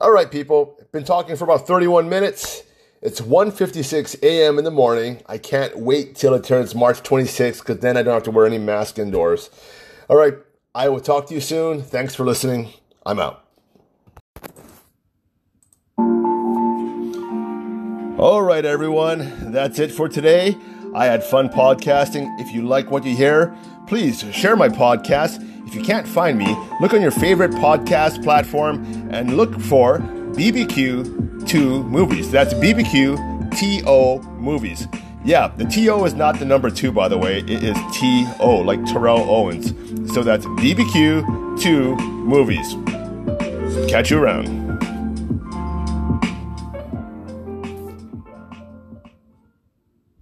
All 0.00 0.10
right, 0.10 0.30
people. 0.30 0.78
Been 0.92 1.04
talking 1.04 1.36
for 1.36 1.44
about 1.44 1.66
31 1.66 2.08
minutes. 2.08 2.62
It's 3.00 3.20
1:56 3.20 4.22
a.m. 4.22 4.58
in 4.58 4.64
the 4.64 4.70
morning. 4.70 5.22
I 5.26 5.38
can't 5.38 5.78
wait 5.78 6.16
till 6.16 6.34
it 6.34 6.42
turns 6.42 6.74
March 6.74 7.02
26th 7.02 7.58
because 7.58 7.78
then 7.78 7.96
I 7.96 8.02
don't 8.02 8.14
have 8.14 8.22
to 8.24 8.30
wear 8.30 8.46
any 8.46 8.58
mask 8.58 8.98
indoors. 8.98 9.50
All 10.08 10.16
right, 10.16 10.34
I 10.74 10.88
will 10.88 11.00
talk 11.00 11.28
to 11.28 11.34
you 11.34 11.40
soon. 11.40 11.82
Thanks 11.82 12.16
for 12.16 12.24
listening. 12.24 12.72
I'm 13.06 13.20
out. 13.20 13.44
All 18.18 18.42
right, 18.42 18.64
everyone. 18.64 19.52
That's 19.52 19.78
it 19.78 19.92
for 19.92 20.08
today. 20.08 20.56
I 20.94 21.06
had 21.06 21.22
fun 21.22 21.48
podcasting. 21.48 22.40
If 22.40 22.52
you 22.52 22.62
like 22.62 22.90
what 22.90 23.04
you 23.04 23.14
hear, 23.16 23.56
please 23.86 24.24
share 24.32 24.56
my 24.56 24.68
podcast. 24.68 25.38
If 25.66 25.74
you 25.76 25.82
can't 25.82 26.08
find 26.08 26.38
me, 26.38 26.56
look 26.80 26.92
on 26.92 27.00
your 27.00 27.10
favorite 27.12 27.52
podcast 27.52 28.24
platform 28.24 28.84
and 29.12 29.36
look 29.36 29.60
for 29.60 29.98
BBQ2 29.98 31.88
Movies. 31.88 32.30
That's 32.32 32.52
BBQ 32.54 33.52
TO 33.56 34.28
Movies. 34.40 34.88
Yeah, 35.24 35.48
the 35.56 35.64
TO 35.64 36.04
is 36.04 36.12
not 36.12 36.38
the 36.38 36.44
number 36.44 36.68
two, 36.68 36.92
by 36.92 37.08
the 37.08 37.16
way. 37.16 37.38
It 37.38 37.64
is 37.64 37.76
TO, 37.94 38.62
like 38.62 38.84
Terrell 38.84 39.22
Owens. 39.30 39.68
So 40.12 40.22
that's 40.22 40.44
BBQ 40.44 41.60
2 41.60 41.96
movies. 41.96 42.76
Catch 43.90 44.10
you 44.10 44.18
around. 44.22 44.63